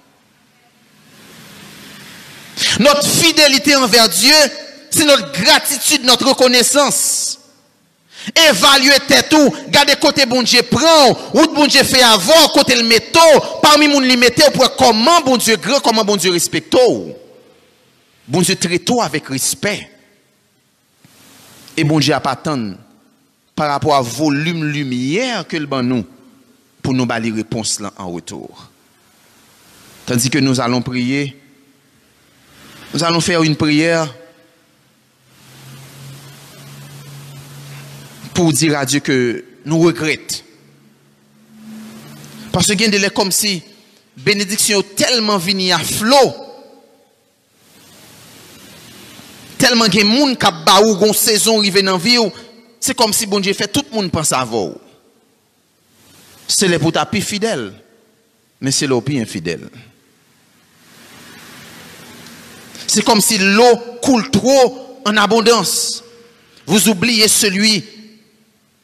Notre 2.78 3.06
fidélité 3.06 3.76
envers 3.76 4.08
Dieu, 4.08 4.34
c'est 4.90 5.04
notre 5.04 5.32
gratitude, 5.32 6.04
notre 6.04 6.28
reconnaissance. 6.28 7.38
Évaluer 8.48 8.96
tout, 9.30 9.54
garder 9.68 9.94
côté 9.96 10.26
bon 10.26 10.42
Dieu 10.42 10.62
prend, 10.62 11.10
ou 11.32 11.54
bon 11.54 11.66
Dieu 11.66 11.82
fait 11.82 12.02
avant, 12.02 12.48
côté 12.48 12.74
le 12.74 12.82
métaux, 12.82 13.18
parmi 13.62 13.88
mon 13.88 14.00
li 14.00 14.16
pour 14.52 14.76
comment 14.76 15.22
bon 15.22 15.38
Dieu 15.38 15.56
grand, 15.56 15.80
comment 15.80 16.04
bon 16.04 16.16
Dieu 16.16 16.30
respecte. 16.30 16.76
Bon 18.28 18.42
Dieu 18.42 18.56
traite 18.56 18.90
avec 19.02 19.28
respect. 19.28 19.90
Et 21.76 21.84
bon 21.84 21.98
Dieu 21.98 22.12
a 22.12 22.20
pas 22.20 22.36
par 23.56 23.68
rapport 23.68 23.94
à 23.94 24.02
volume 24.02 24.64
lumière 24.64 25.46
que 25.46 25.56
le 25.56 25.66
ban 25.66 25.82
nous 25.82 26.04
pour 26.82 26.94
nous 26.94 27.06
balayer 27.06 27.34
réponse 27.34 27.80
là 27.80 27.92
en 27.96 28.10
retour. 28.10 28.70
Tandis 30.06 30.30
que 30.30 30.38
nous 30.38 30.60
allons 30.60 30.82
prier, 30.82 31.36
nous 32.92 33.04
allons 33.04 33.20
faire 33.20 33.42
une 33.42 33.56
prière 33.56 34.12
pour 38.34 38.52
dire 38.52 38.78
à 38.78 38.84
Dieu 38.86 39.00
que 39.00 39.44
nous 39.64 39.78
regrettons. 39.78 40.38
Parce 42.52 42.66
que 42.66 42.72
il 42.82 43.04
est 43.04 43.14
comme 43.14 43.30
si 43.30 43.62
bénédiction 44.16 44.82
tellement 44.96 45.38
vini 45.38 45.72
à 45.72 45.78
flot, 45.78 46.34
tellement 49.58 49.86
que 49.88 50.02
moun 50.04 50.34
kap 50.36 50.64
ba 50.64 50.80
ou 50.82 50.96
gon 50.96 51.12
saison 51.12 51.58
rive 51.60 51.82
nan 51.84 51.98
vie 51.98 52.18
c'est 52.80 52.96
comme 52.96 53.12
si 53.12 53.26
bon 53.26 53.40
Dieu 53.40 53.52
fait 53.52 53.68
tout 53.68 53.84
le 53.90 53.94
monde 53.94 54.10
pense 54.10 54.32
à 54.32 54.44
vous. 54.44 54.74
C'est 56.52 56.68
les 56.68 56.78
pour 56.78 56.92
plus 57.10 57.22
fidèle 57.22 57.72
mais 58.60 58.70
c'est 58.70 58.86
l'eau 58.86 59.00
plus 59.00 59.20
infidèle 59.20 59.68
c'est 62.92 63.04
comme 63.04 63.20
si 63.20 63.38
l'eau 63.38 63.76
coule 64.02 64.32
trop 64.32 65.00
en 65.04 65.16
abondance. 65.16 66.02
Vous 66.66 66.88
oubliez 66.88 67.28
celui 67.28 67.84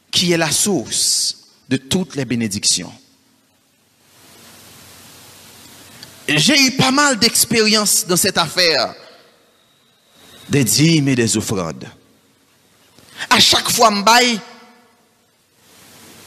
qui 0.09 0.31
est 0.31 0.37
la 0.37 0.49
source 0.49 1.35
de 1.67 1.75
toutes 1.75 2.15
les 2.15 2.23
bénédictions. 2.23 2.93
J'ai 6.29 6.57
eu 6.67 6.71
pas 6.71 6.91
mal 6.91 7.19
d'expériences 7.19 8.05
dans 8.07 8.15
cette 8.15 8.37
affaire. 8.37 8.95
Des 10.49 10.63
dîmes 10.63 11.09
et 11.09 11.15
des 11.15 11.35
offrandes. 11.35 11.85
À 13.29 13.41
chaque 13.41 13.69
fois, 13.69 13.91
je 13.91 14.37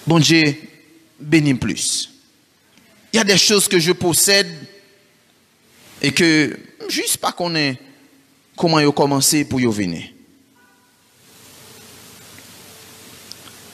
bon 0.06 0.18
Dieu, 0.18 0.54
bénis 1.20 1.54
plus. 1.54 2.10
Il 3.12 3.16
y 3.16 3.20
a 3.20 3.24
des 3.24 3.38
choses 3.38 3.68
que 3.68 3.78
je 3.78 3.92
possède 3.92 4.48
et 6.00 6.12
que 6.12 6.58
juste 6.88 7.18
pas 7.18 7.32
qu'on 7.32 7.54
est 7.54 7.78
comment 8.56 8.78
ils 8.78 8.90
commencé 8.92 9.44
pour 9.44 9.60
y 9.60 9.66
venir. 9.66 10.04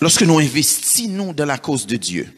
Lorsque 0.01 0.23
nous 0.23 0.39
investissons 0.39 1.33
dans 1.33 1.47
la 1.47 1.59
cause 1.59 1.87
de 1.87 1.97
Dieu, 1.97 2.29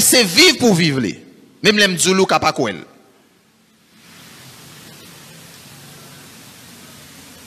c'est 0.00 0.24
vivre 0.24 0.58
pour 0.58 0.74
vivre. 0.74 1.00
Même 1.62 1.78
les 1.78 1.88
mzoulou 1.88 2.26
pas 2.26 2.54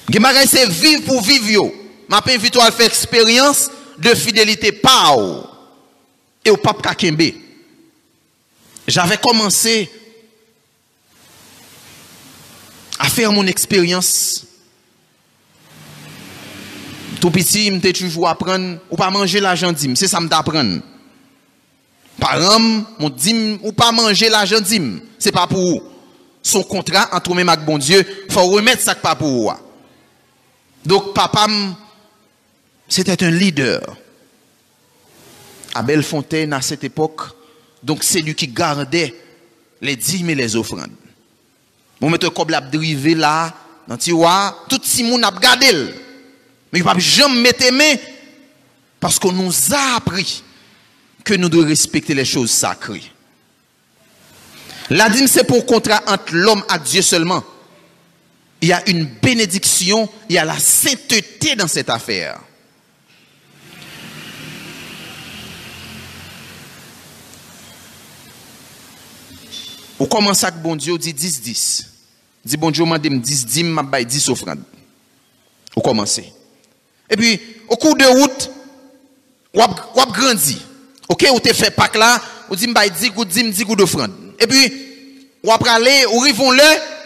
Gen 0.07 0.23
bagay 0.23 0.47
se 0.47 0.63
viv 0.71 1.03
pou 1.07 1.23
viv 1.23 1.51
yo. 1.51 1.67
Ma 2.07 2.21
pe 2.23 2.37
invito 2.37 2.61
al 2.63 2.71
fe 2.71 2.87
eksperyans 2.87 3.67
de 3.99 4.13
fidelite 4.15 4.71
pa 4.79 5.11
ou. 5.17 5.43
E 6.45 6.53
ou 6.53 6.59
pap 6.61 6.79
kakembe. 6.85 7.33
J'ave 8.87 9.17
komanse 9.19 9.89
a 12.97 13.09
fer 13.11 13.33
moun 13.35 13.51
eksperyans. 13.51 14.45
Tou 17.19 17.33
piti 17.33 17.67
mte 17.73 17.91
toujou 17.97 18.29
apren 18.29 18.77
ou 18.87 18.99
pa 18.99 19.11
manje 19.11 19.43
la 19.43 19.57
jandim. 19.59 19.97
Se 19.99 20.07
sa 20.07 20.23
mte 20.23 20.37
apren. 20.37 20.77
Param, 22.17 22.63
moun 22.97 23.13
dim 23.13 23.57
ou 23.59 23.75
pa 23.75 23.91
manje 23.91 24.31
la 24.31 24.45
jandim. 24.47 25.01
Se 25.19 25.35
pa 25.35 25.49
pou 25.51 25.75
ou. 25.75 25.85
Son 26.47 26.63
kontra 26.63 27.09
an 27.11 27.19
troume 27.19 27.43
mak 27.43 27.67
bon 27.67 27.81
Diyo. 27.81 28.05
Fò 28.31 28.47
remet 28.53 28.79
sak 28.79 29.03
pa 29.03 29.17
pou 29.19 29.43
ou 29.43 29.51
a. 29.51 29.59
Donc 30.87 31.13
papa 31.13 31.47
c'était 32.87 33.21
un 33.25 33.29
leader. 33.29 33.81
À 35.75 35.83
Bellefontaine 35.83 36.53
à 36.53 36.61
cette 36.61 36.85
époque, 36.85 37.21
donc 37.83 38.03
c'est 38.03 38.21
lui 38.21 38.33
qui 38.33 38.47
gardait 38.47 39.13
les 39.81 39.97
dîmes 39.97 40.29
et 40.29 40.35
les 40.35 40.55
offrandes. 40.55 40.89
Bon, 41.99 42.09
mettre 42.09 42.29
comme 42.29 42.49
la 42.49 42.61
drivé 42.61 43.13
là, 43.13 43.53
dans 43.87 43.97
tiroir, 43.97 44.65
tout 44.69 44.79
le 44.97 45.03
monde 45.03 45.25
a 45.25 45.31
gardé. 45.31 45.67
Mais 46.71 46.79
il 46.79 46.85
ne 46.85 46.99
jamais 46.99 47.53
mettre 47.71 48.03
parce 48.99 49.19
qu'on 49.19 49.33
nous 49.33 49.53
a 49.73 49.97
appris 49.97 50.41
que 51.23 51.33
nous 51.33 51.49
devons 51.49 51.67
respecter 51.67 52.13
les 52.15 52.25
choses 52.25 52.49
sacrées. 52.49 53.11
La 54.89 55.09
dîme, 55.09 55.27
c'est 55.27 55.43
pour 55.43 55.65
contrat 55.65 56.01
entre 56.07 56.33
l'homme 56.33 56.63
et 56.73 56.79
Dieu 56.79 57.01
seulement. 57.01 57.43
Il 58.61 58.69
y 58.69 58.73
a 58.73 58.89
une 58.89 59.05
bénédiction, 59.05 60.09
il 60.29 60.35
y 60.35 60.37
a 60.37 60.45
la 60.45 60.57
sainteté 60.57 61.55
dans 61.55 61.67
cette 61.67 61.89
affaire. 61.89 62.39
Ou 69.99 70.05
comment 70.05 70.33
ça 70.33 70.51
bon 70.51 70.75
Dieu 70.75 70.97
dit 70.97 71.13
10 71.13 71.41
10. 71.41 71.89
Dit 72.45 72.57
bon 72.57 72.71
Dieu 72.71 72.85
m'a 72.85 72.99
dit 72.99 73.09
10 73.09 73.45
10 73.45 73.63
m'a 73.63 73.83
bail 73.83 74.05
10 74.05 74.29
offrandes. 74.29 74.63
Ou 75.75 75.81
commencer. 75.81 76.31
Et 77.09 77.15
puis 77.15 77.39
au 77.67 77.75
cours 77.75 77.95
de 77.95 78.05
route 78.05 78.51
ou 79.53 79.61
a 79.61 80.05
grandi. 80.05 80.61
OK, 81.09 81.25
ou 81.33 81.39
fait 81.53 81.71
pack 81.71 81.95
là, 81.95 82.21
ou 82.49 82.55
dit 82.55 82.67
m'a 82.67 82.87
10 82.87 83.09
goût 83.11 83.25
10 83.25 83.51
10 83.51 83.63
goût 83.63 83.75
d'offrande. 83.75 84.11
Et 84.39 84.47
puis 84.47 84.73
ou 85.43 85.51
après 85.51 85.69
aller 85.69 86.05
ou 86.11 86.19
rivons 86.19 86.51
le 86.51 86.96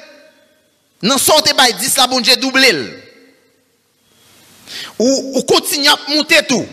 Nan 1.02 1.18
sote 1.18 1.56
bay 1.58 1.74
10 1.74 1.98
la 1.98 2.08
bonje 2.08 2.36
doublel. 2.38 2.82
Ou, 5.00 5.38
ou 5.38 5.44
kontinye 5.50 5.90
ap 5.92 6.06
monte 6.12 6.42
tou. 6.50 6.66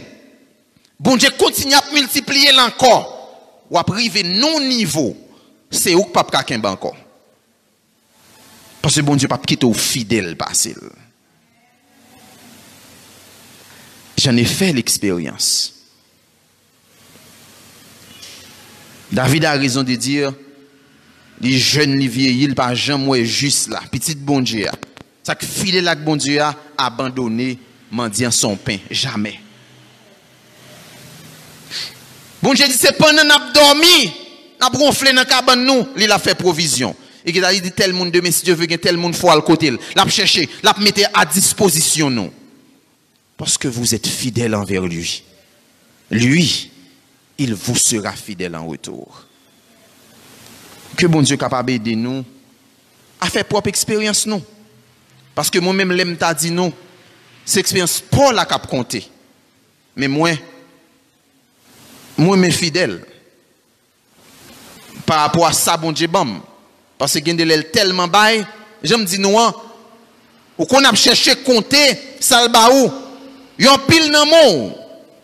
Bonje 1.01 1.31
kontinye 1.41 1.79
ap 1.79 1.93
multipliye 1.95 2.53
lankor. 2.57 3.07
Ou 3.71 3.81
ap 3.81 3.91
rive 3.97 4.25
non 4.29 4.61
nivou. 4.69 5.17
Se 5.73 5.95
ouk 5.97 6.13
pap 6.15 6.33
kaken 6.33 6.63
bankor. 6.65 6.97
Pase 8.85 9.03
bonje 9.05 9.29
pap 9.31 9.45
kite 9.49 9.67
ou 9.69 9.77
fidel 9.77 10.35
basil. 10.39 10.79
J'en 14.19 14.37
ai 14.37 14.45
fait 14.45 14.73
l'expérience. 14.73 15.75
David 19.13 19.45
a 19.47 19.53
raison 19.53 19.83
de 19.83 19.95
dire... 19.95 20.35
Li 21.43 21.55
jen 21.59 21.95
li 21.99 22.09
vieyil 22.11 22.55
pa 22.59 22.73
jan 22.75 23.03
mwen 23.05 23.27
jis 23.27 23.67
la. 23.73 23.83
Petit 23.93 24.19
bon 24.19 24.43
Diyo. 24.43 24.73
Sak 25.27 25.45
file 25.47 25.83
lak 25.85 26.03
bon 26.07 26.19
Diyo 26.19 26.49
abandone 26.79 27.53
mandyan 27.91 28.35
son 28.35 28.59
pen. 28.59 28.83
Jamè. 28.91 29.37
Bon 32.43 32.57
Diyo 32.57 32.67
di 32.71 32.79
se 32.79 32.95
pan 32.99 33.15
nan 33.19 33.31
ap 33.35 33.53
dormi. 33.55 34.09
Nap 34.59 34.75
ronfle 34.75 35.15
nan 35.15 35.29
kaban 35.31 35.63
nou. 35.63 35.87
Li 35.99 36.11
la 36.11 36.19
fe 36.23 36.35
provizyon. 36.39 36.97
E 37.23 37.35
ki 37.35 37.43
da 37.45 37.53
li 37.53 37.63
di 37.63 37.71
tel 37.75 37.95
moun 37.95 38.11
de 38.11 38.23
mesi 38.25 38.43
Diyo 38.47 38.59
ve 38.59 38.67
gen 38.71 38.83
tel 38.83 38.99
moun 38.99 39.15
fwa 39.15 39.37
al 39.37 39.45
kote 39.47 39.71
l. 39.71 39.79
Lap 39.99 40.11
chèche. 40.11 40.49
Lap 40.67 40.83
mette 40.83 41.07
a 41.13 41.23
disposisyon 41.29 42.19
nou. 42.19 42.35
Paske 43.39 43.71
vous 43.71 43.95
ete 43.95 44.11
fidèl 44.11 44.57
anver 44.59 44.81
lui. 44.81 45.23
Lui, 46.11 46.71
il 47.39 47.55
vous 47.55 47.77
sera 47.77 48.11
fidèl 48.13 48.57
an 48.57 48.67
retour. 48.67 49.28
ke 50.99 51.07
bon 51.11 51.23
Diyo 51.23 51.39
kapab 51.39 51.71
ede 51.71 51.95
nou, 51.99 52.25
a 53.23 53.31
fe 53.31 53.45
prop 53.47 53.69
eksperyans 53.71 54.25
nou. 54.31 54.43
Paske 55.39 55.63
mwen 55.63 55.77
mèm 55.79 55.95
lem 55.95 56.17
ta 56.19 56.33
di 56.35 56.51
nou, 56.51 56.75
se 57.47 57.63
eksperyans 57.63 58.01
pou 58.11 58.35
la 58.35 58.47
kap 58.49 58.67
konte. 58.71 59.05
Men 59.99 60.13
mwen, 60.15 60.43
mwen 62.19 62.43
mè 62.43 62.51
fidèl. 62.55 62.99
Par 65.07 65.29
apwa 65.29 65.53
sa 65.57 65.79
bon 65.81 65.95
Diyo 65.95 66.11
bam. 66.13 66.37
Paske 66.99 67.23
gen 67.25 67.39
de 67.39 67.47
lèl 67.47 67.69
telman 67.71 68.11
bay, 68.11 68.43
jèm 68.83 69.07
di 69.07 69.23
nou 69.23 69.39
an, 69.39 69.55
ou 70.59 70.67
kon 70.67 70.87
ap 70.89 70.99
chèche 70.99 71.37
konte 71.47 71.85
salba 72.19 72.67
ou, 72.75 72.91
yon 73.63 73.87
pil 73.87 74.11
nan 74.11 74.27
moun. 74.27 74.73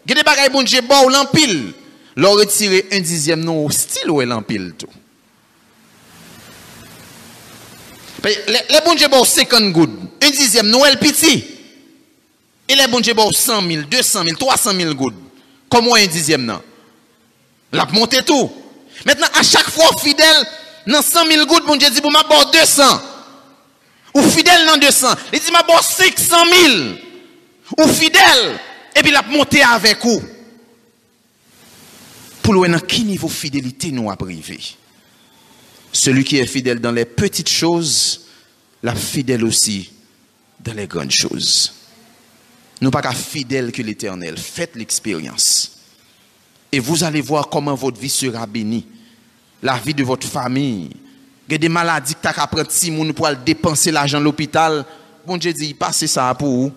Gen 0.07 0.21
de 0.21 0.27
bagay 0.27 0.53
bon 0.55 0.67
Diyo 0.67 0.87
ba 0.87 1.03
ou 1.03 1.11
lan 1.11 1.27
pil. 1.35 1.73
Lò 2.15 2.37
retire 2.39 2.85
un 2.95 3.03
dizyem 3.03 3.41
nou, 3.43 3.67
stil 3.75 4.13
ou 4.13 4.23
elan 4.23 4.45
pil 4.47 4.71
tou. 4.79 5.03
Les 8.25 8.81
bon 8.85 8.95
Dieu, 8.95 9.09
bon, 9.09 9.25
50 9.25 9.73
gouttes, 9.73 9.99
un 10.23 10.31
dixième 10.31 10.69
Noël 10.69 10.99
petit. 10.99 11.45
Et 12.69 12.75
les 12.75 12.87
bon 12.87 13.01
Dieu, 13.01 13.13
bon, 13.13 13.31
100 13.31 13.69
000, 13.69 13.83
200 13.83 14.23
000, 14.25 14.37
300 14.37 14.73
000 14.73 14.95
gouttes. 14.95 15.15
Comment 15.69 15.95
un 15.95 16.07
dixième 16.07 16.45
non? 16.45 16.63
L'a 17.73 17.85
monté 17.87 18.23
tout. 18.23 18.51
Maintenant, 19.05 19.27
à 19.35 19.43
chaque 19.43 19.69
fois, 19.69 19.91
fidèle, 20.01 20.47
dans 20.87 21.03
100 21.03 21.27
000 21.27 21.47
gouttes, 21.47 21.67
bon 21.67 21.77
Dieu 21.77 21.91
dit, 21.91 22.01
bon, 22.01 22.11
m'a 22.11 22.25
200. 22.53 22.83
Ou 24.15 24.23
fidèle 24.23 24.67
dans 24.67 24.79
200. 24.79 25.09
Il 25.33 25.41
dit, 25.41 25.51
m'a 25.51 25.65
500 25.83 26.37
000. 26.67 26.73
Ou 27.79 27.89
fidèle. 27.89 28.59
Et 28.97 29.01
puis, 29.01 29.11
il 29.11 29.17
a 29.17 29.23
monté 29.23 29.63
avec 29.63 30.03
vous. 30.03 30.23
Pour 32.43 32.55
le 32.55 32.69
dans 32.69 32.79
quel 32.79 33.05
niveau 33.07 33.29
fidélité 33.29 33.91
nous 33.91 34.11
a 34.11 34.17
privé. 34.17 34.61
Celui 35.95 36.25
qui 36.25 36.39
est 36.39 36.47
fidèle 36.47 36.81
dans 36.81 36.91
les 36.91 37.05
petites 37.05 37.49
choses, 37.49 38.27
la 38.83 38.97
fidèle 38.97 39.45
aussi 39.45 39.93
dans 40.59 40.75
les 40.75 40.89
grandes 40.89 41.13
choses. 41.13 41.73
Nous 42.81 42.91
pas 42.91 43.01
qu'à 43.01 43.13
fidèle 43.13 43.71
que 43.71 43.81
l'éternel. 43.81 44.37
Faites 44.37 44.75
l'expérience. 44.75 45.71
Et 46.73 46.81
vous 46.81 47.05
allez 47.05 47.21
voir 47.21 47.49
comment 47.49 47.77
votre 47.77 48.01
vie 48.01 48.11
sera 48.11 48.45
bénie. 48.45 48.85
La 49.63 49.79
vie 49.79 49.95
de 49.95 50.03
votre 50.03 50.27
famille. 50.27 50.91
Il 51.49 51.59
des 51.59 51.69
maladies 51.69 52.17
que 52.17 52.21
tu 52.23 52.27
as 52.27 52.47
prendre 52.47 52.71
si 52.71 52.91
pour 53.13 53.29
dépenser 53.45 53.93
l'argent 53.93 54.19
à 54.19 54.21
l'hôpital. 54.21 54.85
Bon 55.25 55.37
Dieu 55.37 55.53
dit, 55.53 55.67
il 55.67 55.77
passe 55.77 56.05
ça 56.07 56.35
pour 56.35 56.49
vous. 56.49 56.73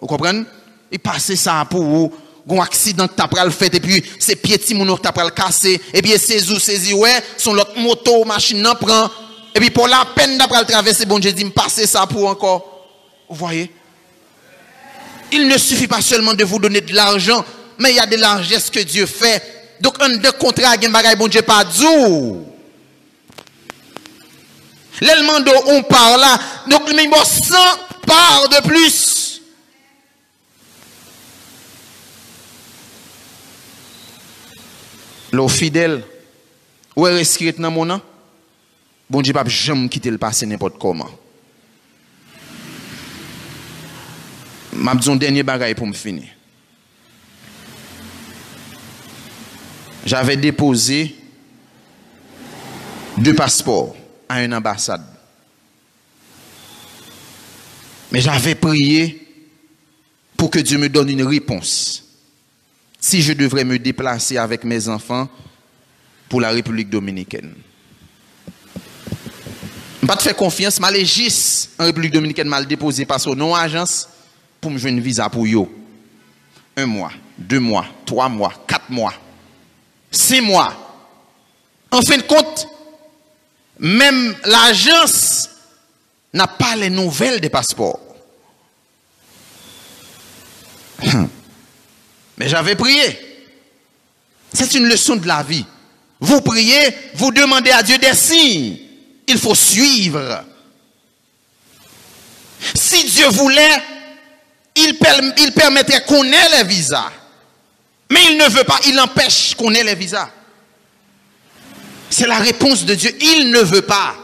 Vous 0.00 0.06
comprenez? 0.06 0.44
Il 0.90 0.98
passe 0.98 1.34
ça 1.34 1.66
pour 1.68 1.82
vous. 1.82 2.14
Un 2.48 2.58
accident 2.58 3.08
que 3.08 3.14
tu 3.14 3.38
as 3.38 3.44
le 3.44 3.50
fait 3.50 3.74
et 3.74 3.80
puis 3.80 4.02
c'est 4.20 4.36
pieds 4.36 4.58
de 4.58 4.74
moun 4.74 4.96
que 4.96 5.02
tu 5.02 5.20
as 5.20 5.24
le 5.24 5.30
casser. 5.30 5.80
Et 5.92 6.00
puis 6.00 6.12
c'est 6.18 6.48
ou 6.50 6.58
c'est 6.60 6.92
ouais, 6.92 7.22
son 7.36 7.54
l'autre 7.54 7.76
moto, 7.78 8.24
machine 8.24 8.60
n'en 8.60 8.74
prend. 8.74 9.10
Et 9.54 9.58
puis 9.58 9.70
pour 9.70 9.88
la 9.88 10.06
peine 10.14 10.38
d'après 10.38 10.60
le 10.60 10.66
traverser, 10.66 11.06
bon 11.06 11.18
Dieu 11.18 11.32
dit, 11.32 11.44
passe 11.46 11.84
ça 11.86 12.06
pour 12.06 12.28
encore. 12.28 12.86
Vous 13.28 13.36
voyez? 13.36 13.72
Il 15.32 15.48
ne 15.48 15.58
suffit 15.58 15.88
pas 15.88 16.00
seulement 16.00 16.34
de 16.34 16.44
vous 16.44 16.58
donner 16.58 16.80
de 16.80 16.94
l'argent, 16.94 17.44
mais 17.78 17.90
il 17.90 17.96
y 17.96 18.00
a 18.00 18.06
de 18.06 18.16
largesses 18.16 18.70
que 18.70 18.80
Dieu 18.80 19.06
fait. 19.06 19.42
Donc, 19.80 20.00
un 20.00 20.10
de 20.10 20.30
contrat, 20.30 20.76
il 20.76 20.90
y 20.90 20.94
a 20.94 21.16
bon 21.16 21.26
Dieu 21.26 21.42
pas 21.42 21.64
d'où. 21.64 22.46
L'élément 25.00 25.40
dont 25.40 25.62
on 25.66 25.82
parle 25.82 26.20
là, 26.20 26.38
donc, 26.68 26.82
y 26.90 27.14
a 27.14 27.24
100 27.24 27.54
parts 28.06 28.48
de 28.48 28.66
plus. 28.66 29.15
L'eau 35.32 35.48
fidèle, 35.48 36.02
où 36.94 37.06
est 37.06 37.20
inscrit 37.20 37.52
dans 37.52 37.70
mon 37.70 37.84
nom? 37.84 38.00
Bon 39.08 39.22
Dieu, 39.22 39.32
pas 39.32 39.44
jamais 39.46 39.88
quitter 39.88 40.10
le 40.10 40.18
passé 40.18 40.46
n'importe 40.46 40.78
comment. 40.78 41.10
Je 44.72 44.78
vais 44.78 45.08
un 45.10 45.16
dernier 45.16 45.42
bagage 45.42 45.74
pour 45.74 45.86
me 45.86 45.92
finir. 45.92 46.28
j'avais 50.06 50.36
déposé 50.36 51.16
deux 53.18 53.34
passeports 53.34 53.96
à 54.28 54.42
une 54.42 54.54
ambassade. 54.54 55.04
Mais 58.12 58.20
j'avais 58.20 58.54
prié 58.54 59.26
pour 60.36 60.50
que 60.50 60.60
Dieu 60.60 60.78
me 60.78 60.88
donne 60.88 61.10
une 61.10 61.24
réponse. 61.24 62.05
Si 63.06 63.22
je 63.22 63.32
devrais 63.34 63.62
me 63.62 63.78
déplacer 63.78 64.36
avec 64.36 64.64
mes 64.64 64.88
enfants 64.88 65.28
pour 66.28 66.40
la 66.40 66.50
République 66.50 66.90
dominicaine. 66.90 67.54
Pas 70.04 70.16
de 70.16 70.22
faire 70.22 70.34
confiance, 70.34 70.80
ma 70.80 70.90
légis 70.90 71.68
en 71.78 71.84
République 71.84 72.12
Dominicaine 72.12 72.48
mal 72.48 72.66
déposé 72.66 73.06
par 73.06 73.20
son 73.20 73.36
non 73.36 73.54
agence 73.54 74.08
pour 74.60 74.72
me 74.72 74.78
jouer 74.78 74.90
une 74.90 74.98
visa 74.98 75.28
pour 75.28 75.46
yo. 75.46 75.72
Un 76.76 76.86
mois, 76.86 77.12
deux 77.38 77.60
mois, 77.60 77.86
trois 78.04 78.28
mois, 78.28 78.52
quatre 78.66 78.90
mois, 78.90 79.14
six 80.10 80.40
mois. 80.40 80.74
En 81.92 82.02
fin 82.02 82.16
de 82.16 82.22
compte, 82.22 82.66
même 83.78 84.34
l'agence 84.46 85.48
n'a 86.32 86.48
pas 86.48 86.74
les 86.74 86.90
nouvelles 86.90 87.40
des 87.40 87.50
passeports. 87.50 88.00
Hum. 91.04 91.28
Mais 92.36 92.48
j'avais 92.48 92.74
prié. 92.74 93.18
C'est 94.52 94.74
une 94.74 94.86
leçon 94.86 95.16
de 95.16 95.26
la 95.26 95.42
vie. 95.42 95.64
Vous 96.20 96.40
priez, 96.40 96.94
vous 97.14 97.30
demandez 97.30 97.70
à 97.70 97.82
Dieu 97.82 97.98
des 97.98 98.14
signes. 98.14 98.78
Il 99.26 99.38
faut 99.38 99.54
suivre. 99.54 100.44
Si 102.74 103.04
Dieu 103.04 103.28
voulait, 103.28 103.82
il, 104.76 104.96
permettrait 105.52 106.04
qu'on 106.04 106.24
ait 106.24 106.48
les 106.56 106.64
visas. 106.64 107.10
Mais 108.10 108.20
il 108.30 108.38
ne 108.38 108.48
veut 108.48 108.64
pas, 108.64 108.78
il 108.86 108.98
empêche 109.00 109.54
qu'on 109.54 109.74
ait 109.74 109.84
les 109.84 109.94
visas. 109.94 110.30
C'est 112.08 112.26
la 112.26 112.38
réponse 112.38 112.84
de 112.84 112.94
Dieu. 112.94 113.14
Il 113.20 113.50
ne 113.50 113.60
veut 113.60 113.82
pas. 113.82 114.14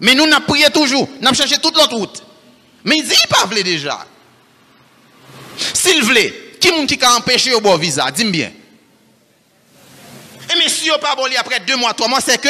Mais 0.00 0.14
nous, 0.14 0.26
nous 0.26 0.40
prié 0.40 0.66
toujours. 0.70 1.08
Avons 1.22 1.34
cherché 1.34 1.58
toute 1.58 1.76
l'autre 1.76 1.96
route. 1.96 2.22
Mais 2.84 2.96
il 2.96 3.06
dit, 3.06 3.14
il 3.14 3.28
pas 3.28 3.46
déjà. 3.62 4.06
S'il 5.74 6.02
voulait, 6.02 6.45
Ki 6.66 6.72
moun 6.74 6.88
ki 6.90 6.96
ka 6.98 7.14
empêché 7.14 7.54
au 7.54 7.60
bon 7.60 7.76
visa, 7.78 8.10
dis-moi 8.10 8.32
bien. 8.32 8.52
Et 10.50 10.58
mais 10.58 10.68
si 10.68 10.86
yo 10.86 10.98
pas 10.98 11.14
bon 11.14 11.26
li 11.26 11.36
après 11.36 11.60
2 11.60 11.76
mois, 11.76 11.94
3 11.94 12.08
mois, 12.08 12.20
c'est 12.20 12.40
que 12.40 12.48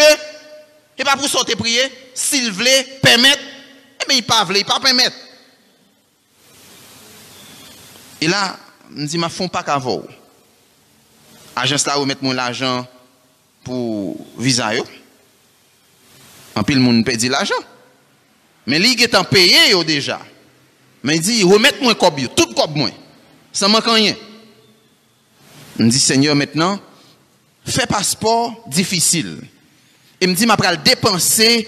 et 0.98 1.04
pas 1.04 1.16
pour 1.16 1.28
sortir 1.28 1.58
prier, 1.58 1.82
s'il 2.14 2.50
voulait 2.50 2.82
permettre, 3.02 3.42
eh 3.42 4.02
et 4.02 4.06
mais 4.08 4.16
il 4.16 4.22
pas 4.22 4.42
voulait, 4.44 4.60
il 4.60 4.64
pas 4.64 4.80
permettre. 4.80 5.16
Et 8.22 8.26
là, 8.26 8.56
me 8.88 9.06
dit 9.06 9.18
ma 9.18 9.28
font 9.28 9.48
pas 9.48 9.62
qu'avant. 9.62 10.02
Agence 11.54 11.84
là 11.84 11.98
où 12.00 12.06
mettre 12.06 12.24
mon 12.24 12.32
l'argent 12.32 12.86
pour 13.64 14.16
visa 14.38 14.74
yo. 14.74 14.86
En 16.54 16.62
pile 16.62 16.80
moun 16.80 17.04
perdit 17.04 17.28
l'argent. 17.28 17.54
Mais 18.66 18.78
li 18.78 18.94
est 18.94 19.14
en 19.14 19.24
payé 19.24 19.72
yo 19.72 19.84
déjà. 19.84 20.20
Mais 21.02 21.16
il 21.16 21.20
dit 21.20 21.44
remettre 21.44 21.82
mon 21.82 21.94
cob 21.94 22.18
yo, 22.18 22.28
tout 22.28 22.54
cob 22.54 22.76
moi. 22.76 22.90
Ça 23.56 23.68
manque 23.68 23.86
rien. 23.86 24.14
Il 25.78 25.88
dit, 25.88 25.98
Seigneur, 25.98 26.36
maintenant, 26.36 26.78
fais 27.64 27.86
passeport 27.86 28.62
difficile. 28.66 29.40
Il 30.20 30.28
me 30.28 30.34
dit, 30.34 30.44
m'a 30.44 30.56
le 30.72 30.76
dépenser. 30.76 31.66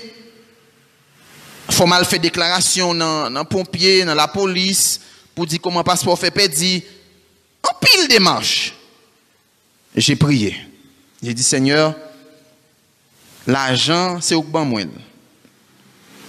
Faut 1.71 1.87
mal 1.87 2.05
faire 2.05 2.21
déclaration 2.21 2.95
dans 2.95 3.31
le 3.31 3.45
pompier, 3.45 4.05
dans 4.05 4.15
la 4.15 4.29
police, 4.29 5.01
pour 5.35 5.47
dire 5.47 5.61
comment 5.63 5.83
passeport 5.83 6.19
fait. 6.19 6.31
En 7.63 7.75
pile 7.81 8.07
démarche. 8.07 8.75
J'ai 9.97 10.15
prié. 10.15 10.61
J'ai 11.23 11.33
dit, 11.33 11.43
Seigneur, 11.43 11.95
l'argent, 13.47 14.19
c'est 14.21 14.35
au 14.35 14.43
ban 14.43 14.67
moi. 14.67 14.83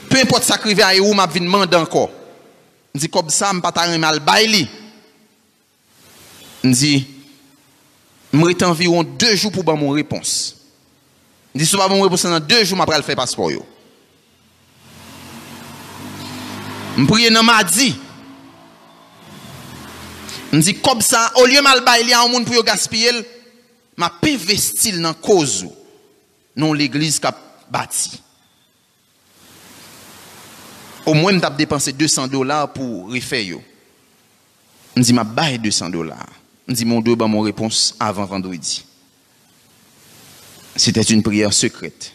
Peu 0.10 0.20
importe 0.22 0.44
ça 0.44 0.58
qui 0.58 0.82
à 0.82 0.96
où 0.96 1.14
m'a 1.14 1.28
vinn 1.28 1.44
demander 1.44 1.76
encore. 1.76 2.12
Je 2.96 3.02
dis 3.02 3.10
comme 3.10 3.30
ça, 3.30 3.52
je 3.54 3.60
pas 3.60 3.98
mal 3.98 4.22
m 6.64 6.74
di, 6.76 6.94
m 8.34 8.46
rete 8.48 8.68
environ 8.68 9.08
2 9.18 9.36
jou 9.36 9.52
pou 9.54 9.66
ban 9.66 9.80
moun 9.80 9.98
repons. 9.98 10.36
M 11.54 11.62
di, 11.62 11.66
sou 11.68 11.80
pa 11.80 11.88
ban 11.88 11.98
moun 11.98 12.08
repons 12.08 12.28
nan 12.28 12.44
2 12.44 12.62
jou, 12.66 12.78
m 12.78 12.84
apre 12.86 12.98
al 12.98 13.06
fè 13.08 13.16
paspor 13.18 13.54
yo. 13.54 13.66
M 17.00 17.08
priye 17.10 17.32
nan 17.32 17.48
ma 17.48 17.62
di, 17.64 17.92
m 20.54 20.64
di, 20.64 20.76
kob 20.84 21.04
sa, 21.06 21.30
o 21.40 21.46
liye 21.48 21.64
mal 21.66 21.84
bay 21.86 22.04
li 22.08 22.16
an 22.16 22.32
moun 22.32 22.48
pou 22.48 22.58
yo 22.58 22.66
gaspye 22.68 23.14
l, 23.16 23.22
ma 24.00 24.12
pe 24.22 24.36
vestil 24.40 25.00
nan 25.04 25.16
kozo, 25.24 25.72
non 26.60 26.76
l'eglise 26.76 27.22
kap 27.24 27.40
bati. 27.72 28.20
Ou 31.10 31.16
mwen 31.18 31.40
m 31.40 31.42
tap 31.42 31.56
depanse 31.58 31.94
200 31.96 32.30
dolar 32.30 32.68
pou 32.76 33.08
rife 33.14 33.40
yo. 33.42 33.64
M 34.94 35.02
di, 35.02 35.16
ma 35.16 35.24
bay 35.24 35.58
200 35.62 35.90
dolar. 35.94 36.39
Je 36.70 36.76
dis, 36.76 36.86
mon 36.86 37.02
deux, 37.02 37.16
mon 37.16 37.42
réponse 37.42 37.96
avant 38.00 38.26
vendredi. 38.26 38.86
C'était 40.76 41.02
une 41.02 41.24
prière 41.24 41.52
secrète. 41.52 42.14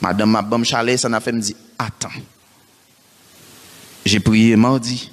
Madame 0.00 0.30
Mabam 0.30 0.64
Chalet, 0.64 0.96
ça 0.96 1.08
n'a 1.08 1.20
fait 1.20 1.32
me 1.32 1.40
dire, 1.40 1.56
attends. 1.76 2.08
J'ai 4.04 4.20
prié 4.20 4.54
mardi. 4.54 5.10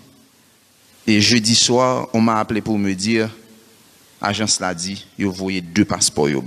Et 1.08 1.20
jeudi 1.22 1.56
soir, 1.56 2.08
on 2.14 2.22
m'a 2.22 2.40
appelé 2.40 2.62
pour 2.62 2.78
me 2.78 2.94
dire, 2.94 3.30
Agence 4.22 4.60
l'a 4.60 4.76
dit, 4.76 5.06
vous 5.18 5.32
voyez 5.32 5.62
deux 5.62 5.84
passeports 5.84 6.30
au 6.36 6.44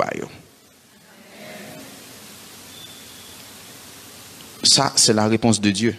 Ça, 4.63 4.93
c'est 4.95 5.13
la 5.13 5.27
réponse 5.27 5.61
de 5.61 5.71
Dieu. 5.71 5.97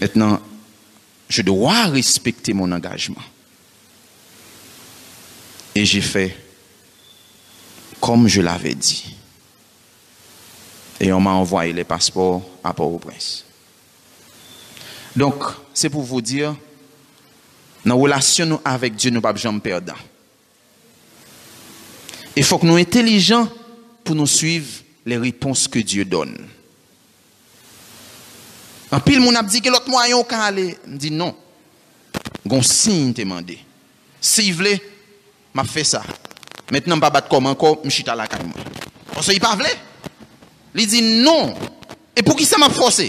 Maintenant, 0.00 0.40
je 1.32 1.40
dois 1.40 1.86
respecter 1.86 2.52
mon 2.52 2.70
engagement. 2.72 3.22
Et 5.74 5.86
j'ai 5.86 6.02
fait 6.02 6.36
comme 7.98 8.28
je 8.28 8.42
l'avais 8.42 8.74
dit. 8.74 9.16
Et 11.00 11.10
on 11.10 11.20
m'a 11.20 11.30
envoyé 11.30 11.72
les 11.72 11.84
passeports 11.84 12.42
à 12.62 12.74
Port-au-Prince. 12.74 13.46
Donc, 15.16 15.42
c'est 15.72 15.88
pour 15.88 16.02
vous 16.02 16.20
dire, 16.20 16.54
dans 17.86 17.94
la 17.96 18.02
relation 18.02 18.60
avec 18.62 18.94
Dieu, 18.96 19.10
nous 19.10 19.16
ne 19.16 19.20
pouvons 19.22 19.36
jamais 19.36 19.60
perdre. 19.60 19.96
Il 22.36 22.44
faut 22.44 22.58
que 22.58 22.66
nous 22.66 22.72
soyons 22.72 22.86
intelligents 22.86 23.48
pour 24.04 24.14
nous 24.16 24.26
suivre 24.26 24.82
les 25.06 25.16
réponses 25.16 25.66
que 25.66 25.78
Dieu 25.78 26.04
donne. 26.04 26.36
An 28.92 29.00
pil 29.00 29.22
moun 29.22 29.38
ap 29.40 29.48
di 29.48 29.62
ke 29.64 29.72
lot 29.72 29.86
mwayon 29.88 30.26
kan 30.28 30.44
ale. 30.50 30.74
M 30.84 30.98
di 31.00 31.10
non. 31.14 31.32
Gon 32.44 32.64
sin 32.66 33.14
te 33.16 33.24
mande. 33.24 33.56
Si 34.20 34.50
vle, 34.52 34.76
ma 35.56 35.64
fe 35.64 35.84
sa. 35.88 36.02
Metnen 36.72 36.98
m 36.98 37.02
pa 37.02 37.10
bat 37.12 37.30
kom 37.32 37.48
anko, 37.50 37.78
m 37.82 37.92
chita 37.92 38.16
la 38.18 38.28
kay 38.30 38.44
mwen. 38.44 38.76
On 39.16 39.24
se 39.24 39.34
yi 39.34 39.42
pa 39.42 39.54
vle. 39.56 39.72
Li 40.76 40.86
di 40.88 41.00
non. 41.24 41.54
E 42.12 42.20
pou 42.20 42.36
ki 42.36 42.44
sa 42.48 42.60
m 42.60 42.68
ap 42.68 42.76
fose? 42.76 43.08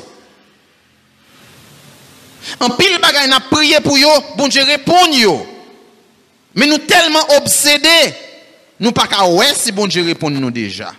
An 2.63 2.75
pil 2.79 2.97
bagay 3.03 3.27
na 3.31 3.41
priye 3.49 3.79
pou 3.83 3.99
yo, 3.99 4.11
bon 4.39 4.51
je 4.51 4.63
repon 4.67 5.15
yo. 5.15 5.35
Men 6.55 6.69
nou 6.69 6.87
telman 6.87 7.31
obsede, 7.39 7.93
nou 8.79 8.95
pa 8.95 9.07
ka 9.09 9.25
wè 9.27 9.51
si 9.57 9.73
bon 9.75 9.91
je 9.91 10.03
repon 10.05 10.31
nou 10.37 10.53
deja. 10.53 10.91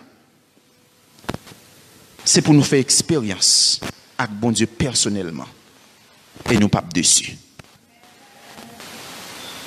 Se 2.24 2.40
pou 2.44 2.56
nou 2.56 2.64
fe 2.64 2.80
eksperyans. 2.80 3.80
Avec 4.18 4.32
bon 4.32 4.50
Dieu 4.50 4.66
personnellement. 4.66 5.46
Et 6.50 6.58
nous 6.58 6.68
pas 6.68 6.82
dessus. 6.82 7.36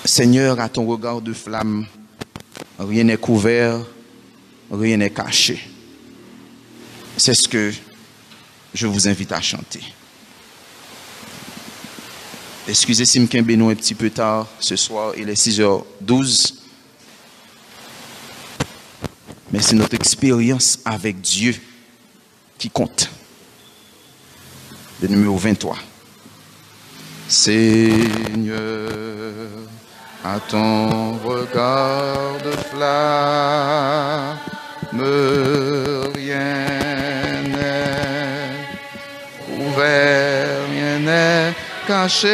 Seigneur, 0.05 0.59
à 0.59 0.69
ton 0.69 0.85
regard 0.85 1.21
de 1.21 1.33
flamme, 1.33 1.85
rien 2.79 3.03
n'est 3.03 3.17
couvert, 3.17 3.79
rien 4.71 4.97
n'est 4.97 5.09
caché. 5.09 5.59
C'est 7.17 7.33
ce 7.33 7.47
que 7.47 7.73
je 8.73 8.87
vous 8.87 9.07
invite 9.07 9.31
à 9.31 9.41
chanter. 9.41 9.81
Excusez 12.67 13.05
si 13.05 13.19
je 13.19 13.69
un 13.69 13.75
petit 13.75 13.95
peu 13.95 14.09
tard 14.09 14.47
ce 14.59 14.75
soir, 14.75 15.13
il 15.17 15.29
est 15.29 15.41
6h12. 15.41 16.53
Mais 19.51 19.61
c'est 19.61 19.75
notre 19.75 19.95
expérience 19.95 20.79
avec 20.83 21.21
Dieu 21.21 21.55
qui 22.57 22.69
compte. 22.69 23.09
Le 24.99 25.07
numéro 25.09 25.37
23. 25.37 25.77
Seigneur, 27.27 28.57
à 30.25 30.39
ton 30.39 31.13
regard 31.19 32.39
de 32.43 32.49
flamme, 32.71 34.37
rien 36.15 36.65
n'est 37.43 38.55
ouvert, 39.63 40.67
rien 40.71 40.97
n'est 40.99 41.53
caché 41.87 42.33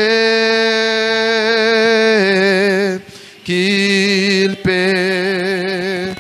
qu'il 3.44 4.56
pénètre 4.64 6.16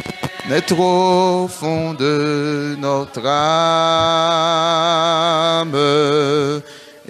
au 0.77 1.47
fond 1.47 1.93
de 1.93 2.75
notre 2.77 3.25
âme 3.25 4.62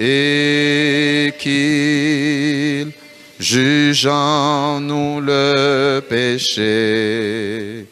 et 0.05 1.33
qu'il 1.39 2.91
juge 3.39 4.05
en 4.05 4.81
nous 4.81 5.21
le 5.21 6.01
péché 6.01 7.85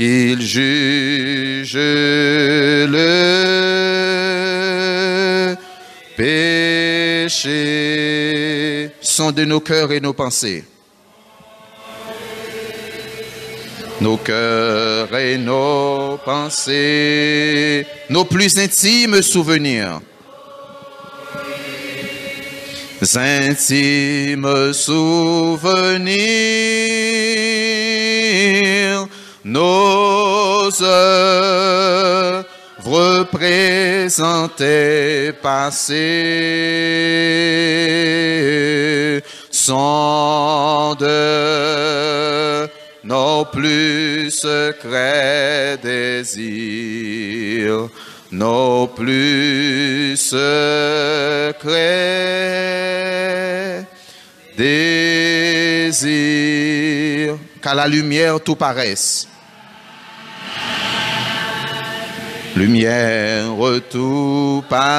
qu'il 0.00 0.40
juge 0.40 1.76
le 1.76 2.96
péché. 6.16 7.40
Sont 9.02 9.32
de 9.32 9.44
nos 9.44 9.60
cœurs 9.60 9.92
et 9.92 10.00
nos 10.00 10.14
pensées. 10.14 10.64
Nos 14.00 14.16
cœurs 14.16 15.14
et 15.14 15.36
nos 15.36 16.16
pensées, 16.24 17.86
nos 18.08 18.24
plus 18.24 18.58
intimes 18.58 19.20
souvenirs 19.20 20.00
intimes 23.16 24.74
souvenirs, 24.74 26.18
nos 29.42 30.68
œuvres 30.82 32.44
présentées, 33.32 35.32
passées, 35.42 35.96
sont 39.50 40.94
de 41.00 42.68
nos 43.04 43.46
plus 43.46 44.30
secrets 44.30 45.78
désirs 45.82 47.88
nos 48.32 48.86
plus 48.86 50.16
secrets 50.16 50.40
désirs, 54.56 56.08
qu'à 57.62 57.74
la 57.74 57.86
lumière 57.88 58.40
tout 58.40 58.56
paraisse. 58.56 59.26
Lumière 62.56 63.46
tout 63.90 64.62
paraisse 64.68 64.90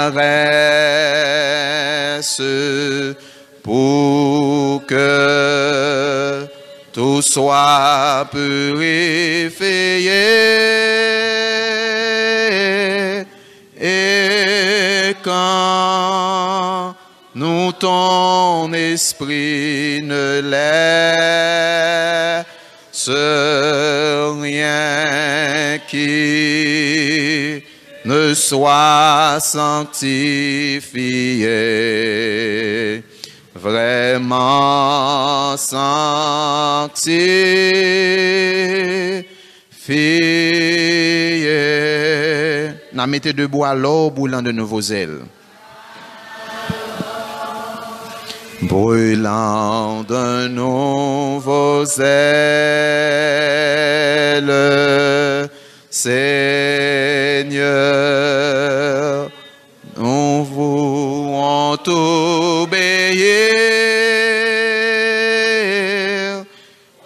pour 3.61 4.85
que 4.87 6.47
tout 6.91 7.21
soit 7.21 8.27
purifié. 8.31 9.61
Ton 18.61 18.73
esprit 18.73 20.01
ne 20.03 20.41
laisse 20.41 22.45
rien 24.39 25.79
qui 25.87 27.63
ne 28.05 28.33
soit 28.35 29.39
sanctifié, 29.39 30.83
vraiment 33.55 35.57
sanctifié. 35.57 37.15
N'a 42.93 43.07
mettez 43.07 43.33
debout 43.33 43.63
à 43.63 43.73
l'eau 43.73 44.11
boulant 44.11 44.43
de 44.43 44.51
nouveaux 44.51 44.81
ailes. 44.81 45.21
Brûlant 48.61 50.03
de 50.03 50.47
nouveaux 50.47 51.83
ailes, 51.99 52.59
Seigneur, 55.89 56.11
nous 59.97 60.43
voulons 60.43 61.75
t'obéir. 61.77 62.85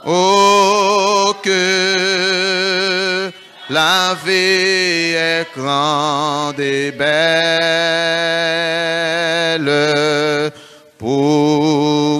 Oh, 0.05 1.33
que 1.41 3.31
la 3.69 4.13
vie 4.25 5.13
est 5.15 5.47
grande 5.55 6.59
et 6.59 6.91
belle 6.91 8.24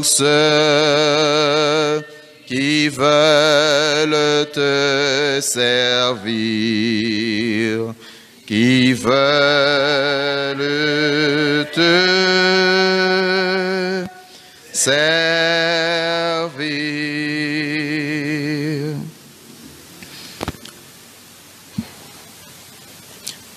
ceux 0.06 2.04
qui 2.46 2.90
veulent 2.90 4.48
te 4.54 5.40
servir, 5.42 6.24
qui 8.46 8.94
veulent 8.94 10.58
te 11.74 12.06
servir. 14.72 15.26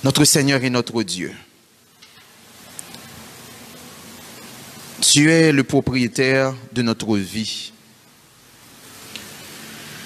Notre 0.03 0.25
Seigneur 0.25 0.65
et 0.65 0.71
notre 0.71 1.03
Dieu. 1.03 1.33
Tu 5.11 5.31
es 5.33 5.53
le 5.53 5.65
propriétaire 5.65 6.55
de 6.71 6.83
notre 6.83 7.17
vie. 7.17 7.73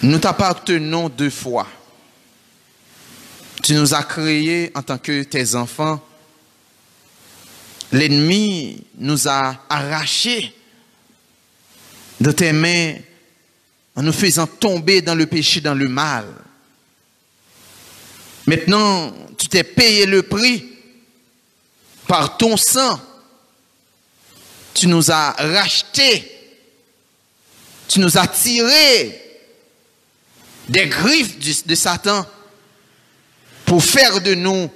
Nous 0.01 0.19
t'appartenons 0.21 1.09
deux 1.09 1.29
fois. 1.29 1.67
Tu 3.65 3.75
nous 3.75 3.95
as 3.95 4.05
créés 4.05 4.71
en 4.77 4.83
tant 4.83 4.99
que 4.99 5.25
tes 5.25 5.57
enfants. 5.57 6.01
L'ennemi 7.91 8.87
nous 8.97 9.27
a 9.27 9.57
arrachés 9.69 10.55
de 12.21 12.31
tes 12.31 12.53
mains 12.53 12.95
en 13.97 14.05
nous 14.05 14.13
faisant 14.13 14.47
tomber 14.47 15.03
dans 15.03 15.17
le 15.17 15.27
péché, 15.27 15.61
dans 15.61 15.75
le 15.75 15.89
mal. 15.89 16.27
Maintenant, 18.47 19.13
tu 19.37 19.49
t'es 19.49 19.65
payé 19.65 20.07
le 20.07 20.23
prix 20.23 20.65
par 22.07 22.37
ton 22.37 22.57
sang 22.57 23.01
tu 24.75 24.87
nous 24.87 25.11
as 25.11 25.33
rachetés, 25.33 26.31
tu 27.89 28.01
nous 28.01 28.17
as 28.17 28.27
tirés 28.27 29.19
des 30.69 30.87
griffes 30.87 31.67
de 31.67 31.75
Satan 31.75 32.27
pour 33.67 33.85
faire 33.85 34.21
de 34.21 34.35
nous 34.35 34.71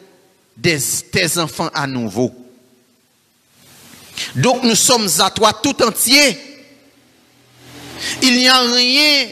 tes 0.62 1.38
enfants 1.38 1.70
à 1.74 1.86
nouveau. 1.86 2.34
Donc 4.34 4.62
nous 4.62 4.74
sommes 4.74 5.08
à 5.20 5.30
toi 5.30 5.52
tout 5.52 5.82
entier. 5.82 6.38
Il 8.22 8.36
n'y 8.36 8.48
a 8.48 8.60
rien 8.60 9.28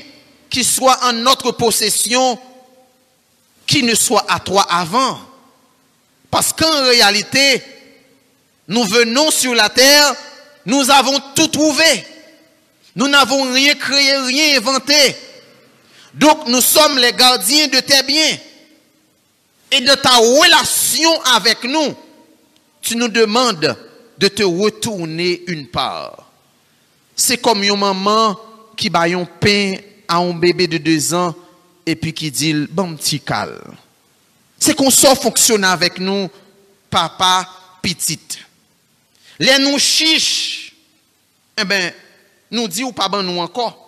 qui 0.51 0.65
soit 0.65 0.99
en 1.05 1.13
notre 1.13 1.53
possession 1.53 2.39
qui 3.67 3.83
ne 3.83 3.95
soit 3.95 4.25
à 4.29 4.41
toi 4.41 4.63
avant. 4.69 5.19
Parce 6.31 6.53
qu'en 6.53 6.85
réalité, 6.85 7.63
nous 8.69 8.85
venons 8.85 9.31
sur 9.31 9.55
la 9.55 9.69
terre 9.69 10.15
nous 10.67 10.91
avons 10.91 11.19
tout 11.35 11.49
trouvé. 11.49 12.07
Nous 12.97 13.09
n'avons 13.09 13.53
rien 13.53 13.75
créé, 13.75 14.17
rien 14.17 14.59
inventé. 14.59 15.17
Donc 16.15 16.47
nous 16.47 16.61
sommes 16.61 16.99
les 16.99 17.13
gardiens 17.13 17.67
de 17.69 17.81
tes 17.81 18.03
biens. 18.03 18.39
Et 19.71 19.81
de 19.81 19.95
ta 19.95 20.17
relation 20.17 21.23
avec 21.35 21.65
nous, 21.65 21.97
tu 22.81 22.97
nous 22.97 23.09
demandes 23.09 23.77
de 24.19 24.29
te 24.29 24.43
retourner 24.45 25.43
une 25.49 25.67
part. 25.67 26.31
C'est 27.17 27.39
comme 27.39 27.63
une 27.63 27.77
maman 27.77 28.39
qui 28.77 28.91
bat 28.91 29.03
un 29.03 29.25
pain 29.25 29.75
à 30.07 30.19
un 30.19 30.33
bébé 30.33 30.67
de 30.69 30.79
deux 30.79 31.15
ans 31.15 31.35
et 31.87 31.97
puis 31.97 32.13
qui 32.13 32.31
dit, 32.31 32.55
bon 32.71 32.95
petit 32.95 33.21
calme. 33.21 33.75
C'est 34.59 34.75
qu'on 34.75 34.91
sort 34.91 35.21
fonctionner 35.21 35.67
avec 35.67 35.99
nous, 35.99 36.31
papa, 36.89 37.49
petite. 37.83 38.39
Les 39.39 39.59
nous 39.59 39.79
chiches, 39.79 40.54
eh 41.57 41.65
bien, 41.65 41.93
nous 42.51 42.69
dit 42.69 42.85
ou 42.85 42.93
pas 42.93 43.09
ban 43.09 43.23
nous 43.23 43.41
encore. 43.41 43.81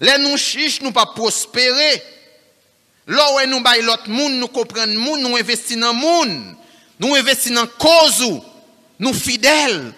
Les 0.00 0.18
nous 0.18 0.36
chiches, 0.36 0.82
nous 0.82 0.92
pas 0.92 1.06
prospérer. 1.06 2.02
Là 3.06 3.22
où 3.34 3.48
nous 3.48 3.60
bail 3.60 3.82
l'autre 3.82 4.08
monde, 4.08 4.34
nous 4.34 4.48
comprenons 4.48 4.98
monde, 4.98 5.20
nous 5.20 5.36
investissons 5.36 5.80
dans 5.80 5.94
monde. 5.94 6.56
Nous 6.98 7.14
investissons 7.14 7.54
dans 7.54 7.66
cause 7.66 8.40
nous 8.98 9.12
fidèles 9.12 9.92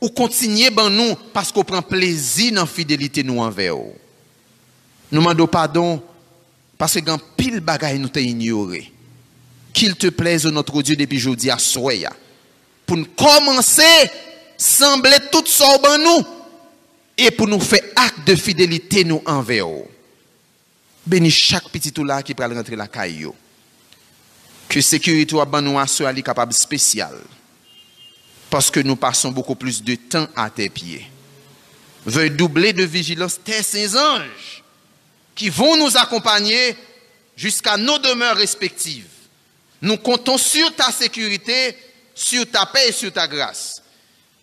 ou 0.00 0.08
continuer 0.08 0.70
ban 0.70 0.90
nous 0.90 1.14
parce 1.32 1.52
qu'on 1.52 1.64
prend 1.64 1.82
plaisir 1.82 2.52
dans 2.52 2.62
la 2.62 2.66
fidélité 2.66 3.22
nous 3.22 3.40
envers. 3.40 3.76
Nous 3.76 5.20
demandons 5.20 5.46
pardon 5.46 6.02
parce 6.76 6.94
que 6.94 7.00
quand 7.00 7.20
pile 7.36 7.60
bagaille 7.60 7.98
nous 7.98 8.08
t'a 8.08 8.20
ignoré. 8.20 8.92
Qu'il 9.72 9.94
te 9.94 10.08
plaise 10.08 10.46
notre 10.46 10.82
Dieu 10.82 10.96
depuis 10.96 11.18
aujourd'hui 11.18 11.50
à 11.50 11.58
soya 11.58 12.12
pour 12.86 12.96
nous 12.96 13.06
commencer 13.16 13.82
sembler 14.60 15.16
tout 15.32 15.46
ça 15.46 15.78
nous 15.98 16.26
et 17.16 17.30
pour 17.30 17.48
nous 17.48 17.60
faire 17.60 17.82
acte 17.96 18.26
de 18.26 18.34
fidélité 18.34 19.04
nous 19.04 19.22
envers. 19.26 19.66
Bénis 21.06 21.30
chaque 21.30 21.68
petit 21.70 21.92
tout 21.92 22.04
là 22.04 22.22
qui 22.22 22.34
peut 22.34 22.44
rentrer 22.44 22.76
la 22.76 22.86
caillou. 22.86 23.34
Que 24.68 24.80
sécurité 24.80 25.34
ban 25.46 25.62
nous 25.62 25.84
soit 25.86 26.14
capable 26.22 26.52
spécial. 26.52 27.14
Parce 28.50 28.70
que 28.70 28.80
nous 28.80 28.96
passons 28.96 29.30
beaucoup 29.30 29.54
plus 29.54 29.82
de 29.82 29.94
temps 29.94 30.28
à 30.36 30.50
tes 30.50 30.68
pieds. 30.68 31.06
Veuille 32.04 32.30
doubler 32.30 32.72
de 32.72 32.84
vigilance 32.84 33.40
tes 33.42 33.62
saints 33.62 33.96
anges 33.96 34.62
qui 35.34 35.48
vont 35.48 35.76
nous 35.76 35.96
accompagner 35.96 36.76
jusqu'à 37.36 37.76
nos 37.76 37.98
demeures 37.98 38.36
respectives. 38.36 39.06
Nous 39.80 39.96
comptons 39.96 40.36
sur 40.36 40.74
ta 40.74 40.92
sécurité, 40.92 41.76
sur 42.14 42.48
ta 42.50 42.66
paix 42.66 42.88
et 42.88 42.92
sur 42.92 43.12
ta 43.12 43.26
grâce. 43.26 43.82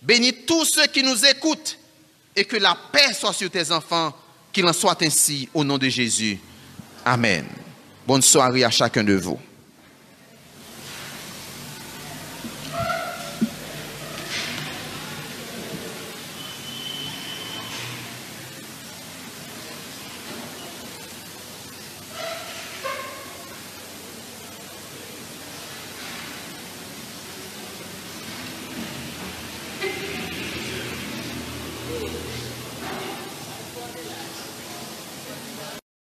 Bénis 0.01 0.45
tous 0.45 0.65
ceux 0.65 0.87
qui 0.87 1.03
nous 1.03 1.25
écoutent 1.25 1.77
et 2.35 2.45
que 2.45 2.57
la 2.57 2.77
paix 2.91 3.13
soit 3.13 3.33
sur 3.33 3.49
tes 3.49 3.71
enfants, 3.71 4.13
qu'il 4.51 4.65
en 4.65 4.73
soit 4.73 5.01
ainsi 5.01 5.49
au 5.53 5.63
nom 5.63 5.77
de 5.77 5.89
Jésus. 5.89 6.39
Amen. 7.03 7.45
Bonne 8.05 8.21
soirée 8.21 8.63
à 8.63 8.69
chacun 8.69 9.03
de 9.03 9.13
vous. 9.13 9.39